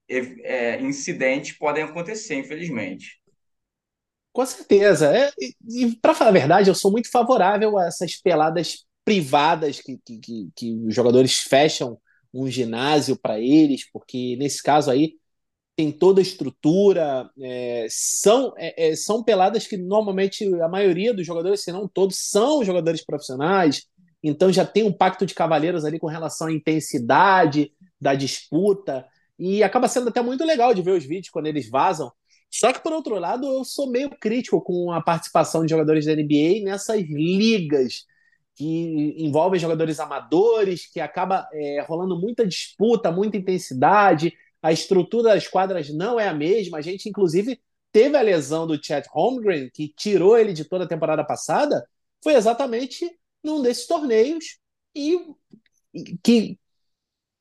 é, 0.08 0.80
incidentes 0.80 1.56
podem 1.58 1.84
acontecer, 1.84 2.36
infelizmente. 2.36 3.20
Com 4.36 4.44
certeza. 4.44 5.16
É, 5.16 5.30
e, 5.66 5.96
para 5.96 6.12
falar 6.12 6.28
a 6.28 6.32
verdade, 6.34 6.68
eu 6.68 6.74
sou 6.74 6.92
muito 6.92 7.10
favorável 7.10 7.78
a 7.78 7.86
essas 7.86 8.16
peladas 8.20 8.84
privadas 9.02 9.80
que, 9.80 9.98
que, 10.04 10.50
que 10.54 10.74
os 10.86 10.94
jogadores 10.94 11.38
fecham 11.38 11.98
um 12.34 12.46
ginásio 12.46 13.16
para 13.16 13.40
eles, 13.40 13.90
porque 13.90 14.36
nesse 14.38 14.62
caso 14.62 14.90
aí 14.90 15.14
tem 15.74 15.90
toda 15.90 16.20
a 16.20 16.22
estrutura, 16.22 17.30
é, 17.40 17.86
são, 17.88 18.52
é, 18.58 18.90
é, 18.90 18.94
são 18.94 19.24
peladas 19.24 19.66
que 19.66 19.78
normalmente 19.78 20.44
a 20.60 20.68
maioria 20.68 21.14
dos 21.14 21.26
jogadores, 21.26 21.62
se 21.62 21.72
não 21.72 21.88
todos, 21.88 22.18
são 22.18 22.62
jogadores 22.62 23.02
profissionais, 23.02 23.86
então 24.22 24.52
já 24.52 24.66
tem 24.66 24.82
um 24.82 24.92
pacto 24.92 25.24
de 25.24 25.34
cavaleiros 25.34 25.82
ali 25.82 25.98
com 25.98 26.08
relação 26.08 26.48
à 26.48 26.52
intensidade 26.52 27.72
da 27.98 28.14
disputa, 28.14 29.06
e 29.38 29.62
acaba 29.62 29.88
sendo 29.88 30.08
até 30.08 30.20
muito 30.20 30.44
legal 30.44 30.74
de 30.74 30.82
ver 30.82 30.92
os 30.92 31.04
vídeos 31.04 31.30
quando 31.30 31.46
eles 31.46 31.68
vazam. 31.68 32.10
Só 32.50 32.72
que, 32.72 32.80
por 32.80 32.92
outro 32.92 33.18
lado, 33.18 33.46
eu 33.46 33.64
sou 33.64 33.90
meio 33.90 34.10
crítico 34.10 34.60
com 34.62 34.90
a 34.92 35.02
participação 35.02 35.64
de 35.64 35.70
jogadores 35.70 36.06
da 36.06 36.14
NBA 36.14 36.64
nessas 36.64 37.02
ligas 37.02 38.06
que 38.54 39.14
envolvem 39.18 39.60
jogadores 39.60 40.00
amadores, 40.00 40.86
que 40.90 40.98
acaba 40.98 41.46
é, 41.52 41.82
rolando 41.82 42.18
muita 42.18 42.46
disputa, 42.46 43.12
muita 43.12 43.36
intensidade. 43.36 44.32
A 44.62 44.72
estrutura 44.72 45.34
das 45.34 45.46
quadras 45.46 45.90
não 45.90 46.18
é 46.18 46.26
a 46.26 46.32
mesma. 46.34 46.78
A 46.78 46.80
gente, 46.80 47.08
inclusive, 47.08 47.60
teve 47.92 48.16
a 48.16 48.22
lesão 48.22 48.66
do 48.66 48.82
Chet 48.82 49.06
Holmgren, 49.10 49.70
que 49.70 49.92
tirou 49.94 50.38
ele 50.38 50.54
de 50.54 50.64
toda 50.64 50.84
a 50.84 50.88
temporada 50.88 51.24
passada, 51.24 51.86
foi 52.22 52.34
exatamente 52.34 53.10
num 53.44 53.62
desses 53.62 53.86
torneios 53.86 54.58
e 54.94 55.18
que, 56.22 56.58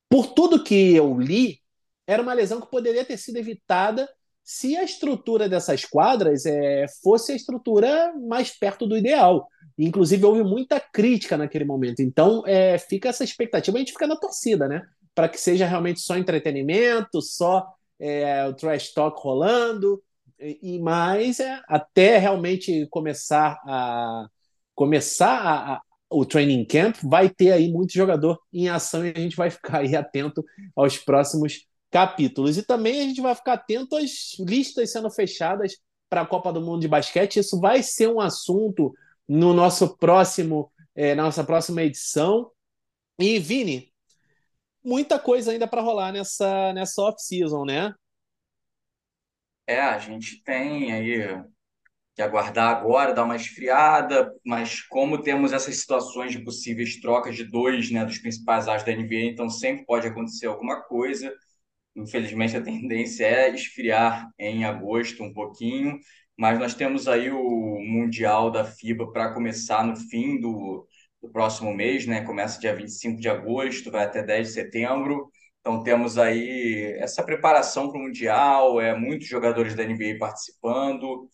por 0.09 0.33
tudo 0.33 0.63
que 0.63 0.93
eu 0.93 1.19
li, 1.19 1.61
era 2.05 2.21
uma 2.21 2.33
lesão 2.33 2.61
que 2.61 2.69
poderia 2.69 3.03
ter 3.05 3.17
sido 3.17 3.37
evitada 3.37 4.07
se 4.45 4.77
a 4.77 4.83
estrutura 4.83 5.49
dessas 5.49 5.83
quadras 5.85 6.45
é, 6.45 6.85
fosse 7.01 7.31
a 7.31 7.35
estrutura 7.35 8.13
mais 8.27 8.51
perto 8.51 8.85
do 8.85 8.95
ideal. 8.95 9.49
Inclusive, 9.75 10.23
houve 10.23 10.43
muita 10.43 10.79
crítica 10.79 11.35
naquele 11.35 11.65
momento. 11.65 12.01
Então, 12.01 12.43
é, 12.45 12.77
fica 12.77 13.09
essa 13.09 13.23
expectativa, 13.23 13.75
a 13.75 13.79
gente 13.79 13.91
fica 13.91 14.05
na 14.05 14.15
torcida, 14.15 14.67
né? 14.67 14.83
Para 15.15 15.27
que 15.27 15.41
seja 15.41 15.65
realmente 15.65 15.99
só 15.99 16.15
entretenimento, 16.15 17.23
só 17.23 17.65
é, 17.99 18.47
o 18.47 18.53
trash 18.53 18.93
talk 18.93 19.19
rolando, 19.19 19.99
e, 20.39 20.75
e 20.75 20.79
mais 20.79 21.39
é, 21.39 21.59
até 21.67 22.19
realmente 22.19 22.85
começar 22.91 23.59
a 23.65 24.27
começar 24.75 25.39
a, 25.39 25.73
a, 25.73 25.81
o 26.09 26.25
training 26.25 26.65
camp, 26.65 26.97
vai 27.01 27.29
ter 27.29 27.51
aí 27.51 27.71
muito 27.71 27.93
jogador 27.93 28.37
em 28.53 28.69
ação 28.69 29.05
e 29.05 29.09
a 29.15 29.19
gente 29.19 29.37
vai 29.37 29.49
ficar 29.49 29.79
aí 29.79 29.95
atento 29.95 30.43
aos 30.75 30.97
próximos 30.97 31.65
capítulos. 31.95 32.57
E 32.57 32.63
também 32.63 32.99
a 32.99 33.03
gente 33.05 33.21
vai 33.21 33.33
ficar 33.33 33.53
atento 33.53 33.95
às 33.95 34.35
listas 34.37 34.91
sendo 34.91 35.09
fechadas 35.09 35.77
para 36.09 36.21
a 36.21 36.25
Copa 36.25 36.51
do 36.51 36.59
Mundo 36.59 36.81
de 36.81 36.89
Basquete. 36.89 37.39
Isso 37.39 37.57
vai 37.57 37.81
ser 37.81 38.09
um 38.09 38.19
assunto 38.19 38.93
no 39.25 39.53
nosso 39.53 39.95
próximo, 39.95 40.69
é, 40.93 41.15
na 41.15 41.23
nossa 41.23 41.41
próxima 41.41 41.83
edição. 41.83 42.51
E, 43.17 43.39
Vini, 43.39 43.93
muita 44.83 45.17
coisa 45.17 45.53
ainda 45.53 45.69
para 45.69 45.81
rolar 45.81 46.11
nessa, 46.11 46.73
nessa 46.73 47.01
off-season, 47.01 47.63
né? 47.63 47.93
É, 49.65 49.79
a 49.79 49.97
gente 49.97 50.43
tem 50.43 50.91
aí 50.91 51.41
que 52.13 52.21
aguardar 52.21 52.75
agora, 52.75 53.13
dar 53.13 53.23
uma 53.23 53.37
esfriada, 53.37 54.33
mas 54.45 54.81
como 54.81 55.21
temos 55.21 55.53
essas 55.53 55.77
situações 55.77 56.33
de 56.33 56.43
possíveis 56.43 56.99
trocas 56.99 57.37
de 57.37 57.45
dois 57.45 57.89
né, 57.89 58.03
dos 58.03 58.17
principais 58.17 58.67
as 58.67 58.83
da 58.83 58.91
NBA, 58.91 59.31
então 59.31 59.49
sempre 59.49 59.85
pode 59.85 60.07
acontecer 60.07 60.47
alguma 60.47 60.81
coisa. 60.81 61.33
Infelizmente, 61.95 62.57
a 62.57 62.61
tendência 62.61 63.25
é 63.25 63.53
esfriar 63.53 64.29
em 64.37 64.65
agosto 64.65 65.23
um 65.23 65.33
pouquinho, 65.33 65.97
mas 66.37 66.59
nós 66.59 66.73
temos 66.75 67.07
aí 67.07 67.31
o 67.31 67.79
Mundial 67.79 68.51
da 68.51 68.65
FIBA 68.65 69.11
para 69.11 69.33
começar 69.33 69.85
no 69.85 69.95
fim 69.95 70.39
do, 70.39 70.87
do 71.21 71.29
próximo 71.29 71.73
mês, 71.73 72.05
né? 72.05 72.21
Começa 72.21 72.59
dia 72.59 72.75
25 72.75 73.19
de 73.21 73.29
agosto, 73.29 73.91
vai 73.91 74.03
até 74.05 74.21
10 74.21 74.47
de 74.47 74.53
setembro. 74.53 75.29
Então 75.61 75.81
temos 75.83 76.17
aí 76.17 76.95
essa 76.99 77.23
preparação 77.23 77.89
para 77.89 77.99
o 77.99 78.03
Mundial, 78.03 78.79
é, 78.81 78.93
muitos 78.97 79.27
jogadores 79.27 79.73
da 79.75 79.83
NBA 79.83 80.17
participando, 80.19 81.29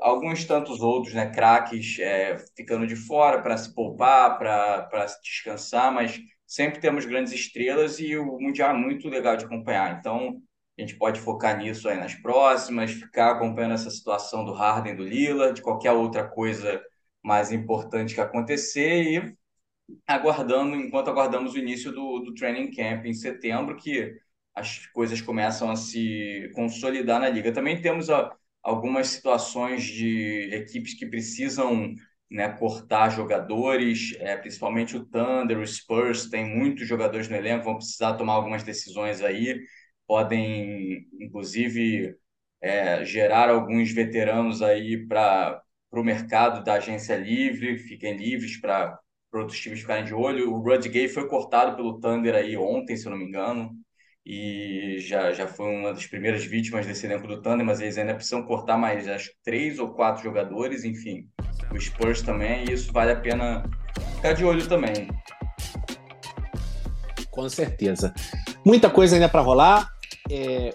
alguns 0.00 0.44
tantos 0.44 0.80
outros, 0.80 1.12
né, 1.14 1.30
craques 1.30 1.98
é, 1.98 2.38
ficando 2.56 2.86
de 2.86 2.96
fora 2.96 3.42
para 3.42 3.56
se 3.56 3.74
poupar, 3.74 4.38
para 4.38 5.06
descansar, 5.22 5.92
mas 5.92 6.18
sempre 6.46 6.80
temos 6.80 7.04
grandes 7.04 7.32
estrelas 7.32 7.98
e 7.98 8.16
o 8.16 8.38
Mundial 8.38 8.74
é 8.74 8.78
muito 8.78 9.08
legal 9.08 9.36
de 9.36 9.44
acompanhar. 9.44 9.98
Então 9.98 10.40
a 10.78 10.80
gente 10.80 10.96
pode 10.96 11.20
focar 11.20 11.56
nisso 11.58 11.88
aí 11.88 11.96
nas 11.98 12.14
próximas, 12.14 12.92
ficar 12.92 13.32
acompanhando 13.32 13.74
essa 13.74 13.90
situação 13.90 14.44
do 14.44 14.52
Harden, 14.52 14.94
do 14.94 15.02
Lila, 15.02 15.52
de 15.52 15.62
qualquer 15.62 15.92
outra 15.92 16.26
coisa 16.26 16.82
mais 17.22 17.50
importante 17.50 18.14
que 18.14 18.20
acontecer 18.20 19.02
e 19.02 19.36
aguardando, 20.06 20.76
enquanto 20.76 21.08
aguardamos 21.08 21.54
o 21.54 21.58
início 21.58 21.92
do, 21.92 22.20
do 22.20 22.34
training 22.34 22.70
camp 22.70 23.06
em 23.06 23.14
setembro, 23.14 23.76
que 23.76 24.14
as 24.54 24.86
coisas 24.88 25.20
começam 25.20 25.70
a 25.70 25.76
se 25.76 26.50
consolidar 26.54 27.20
na 27.20 27.28
liga. 27.28 27.52
Também 27.52 27.80
temos 27.80 28.08
ó, 28.08 28.32
algumas 28.62 29.08
situações 29.08 29.84
de 29.84 30.50
equipes 30.52 30.94
que 30.94 31.06
precisam 31.06 31.94
né, 32.30 32.48
cortar 32.48 33.10
jogadores, 33.10 34.14
é, 34.18 34.36
principalmente 34.36 34.96
o 34.96 35.04
Thunder, 35.04 35.58
o 35.58 35.66
Spurs, 35.66 36.28
tem 36.28 36.44
muitos 36.44 36.86
jogadores 36.86 37.28
no 37.28 37.36
elenco, 37.36 37.64
vão 37.64 37.76
precisar 37.76 38.14
tomar 38.14 38.34
algumas 38.34 38.62
decisões 38.62 39.22
aí 39.22 39.60
podem, 40.06 41.06
inclusive, 41.20 42.14
é, 42.60 43.04
gerar 43.04 43.50
alguns 43.50 43.92
veteranos 43.92 44.62
aí 44.62 45.06
para 45.06 45.60
o 45.92 46.02
mercado 46.02 46.64
da 46.64 46.74
agência 46.74 47.16
livre, 47.16 47.78
fiquem 47.78 48.16
livres 48.16 48.58
para 48.60 48.98
outros 49.32 49.60
times 49.60 49.80
ficarem 49.80 50.04
de 50.04 50.14
olho. 50.14 50.52
O 50.52 50.60
Rudy 50.60 50.88
Gay 50.88 51.08
foi 51.08 51.28
cortado 51.28 51.76
pelo 51.76 52.00
Thunder 52.00 52.34
aí 52.34 52.56
ontem, 52.56 52.96
se 52.96 53.06
eu 53.06 53.10
não 53.10 53.18
me 53.18 53.26
engano, 53.26 53.72
e 54.24 54.96
já, 55.00 55.32
já 55.32 55.46
foi 55.46 55.66
uma 55.66 55.92
das 55.92 56.06
primeiras 56.06 56.44
vítimas 56.44 56.86
desse 56.86 57.06
elenco 57.06 57.26
do 57.26 57.42
Thunder, 57.42 57.66
mas 57.66 57.80
eles 57.80 57.98
ainda 57.98 58.14
precisam 58.14 58.44
cortar 58.44 58.78
mais 58.78 59.06
acho, 59.08 59.30
três 59.42 59.78
ou 59.78 59.94
quatro 59.94 60.22
jogadores, 60.22 60.84
enfim. 60.84 61.28
O 61.72 61.80
Spurs 61.80 62.22
também, 62.22 62.64
e 62.68 62.72
isso 62.72 62.92
vale 62.92 63.12
a 63.12 63.16
pena 63.16 63.64
ficar 64.16 64.32
de 64.32 64.44
olho 64.44 64.66
também. 64.66 65.08
Com 67.30 67.48
certeza. 67.48 68.14
Muita 68.64 68.88
coisa 68.88 69.16
ainda 69.16 69.28
para 69.28 69.40
rolar. 69.40 69.90
É, 70.30 70.72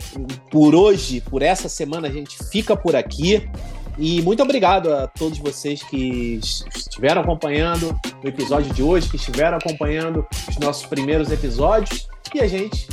por 0.49 0.75
hoje, 0.75 1.21
por 1.21 1.41
essa 1.41 1.67
semana, 1.67 2.07
a 2.07 2.11
gente 2.11 2.37
fica 2.51 2.75
por 2.75 2.95
aqui. 2.95 3.49
E 3.97 4.21
muito 4.21 4.41
obrigado 4.41 4.93
a 4.93 5.07
todos 5.07 5.37
vocês 5.39 5.83
que 5.83 6.39
estiveram 6.75 7.21
acompanhando 7.21 7.99
o 8.23 8.27
episódio 8.27 8.73
de 8.73 8.81
hoje, 8.81 9.09
que 9.09 9.17
estiveram 9.17 9.57
acompanhando 9.57 10.25
os 10.47 10.57
nossos 10.57 10.85
primeiros 10.85 11.31
episódios. 11.31 12.07
E 12.33 12.39
a 12.39 12.47
gente, 12.47 12.87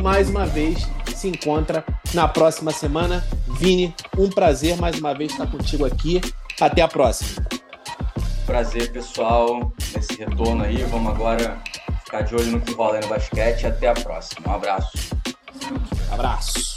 mais 0.00 0.30
uma 0.30 0.46
vez, 0.46 0.88
se 1.18 1.28
encontra 1.28 1.84
na 2.14 2.28
próxima 2.28 2.70
semana. 2.70 3.24
Vini, 3.58 3.94
um 4.16 4.30
prazer 4.30 4.76
mais 4.76 4.98
uma 4.98 5.14
vez 5.14 5.32
estar 5.32 5.46
contigo 5.46 5.84
aqui. 5.84 6.20
Até 6.60 6.82
a 6.82 6.88
próxima. 6.88 7.42
Prazer, 8.46 8.92
pessoal, 8.92 9.72
nesse 9.94 10.16
retorno 10.16 10.64
aí. 10.64 10.82
Vamos 10.84 11.12
agora 11.12 11.58
ficar 12.04 12.22
de 12.22 12.34
olho 12.34 12.52
no 12.52 12.60
que 12.60 12.72
rola 12.72 13.00
no 13.00 13.08
basquete. 13.08 13.66
Até 13.66 13.88
a 13.88 13.94
próxima. 13.94 14.48
Um 14.48 14.54
abraço. 14.54 14.98
Abraço. 16.10 16.67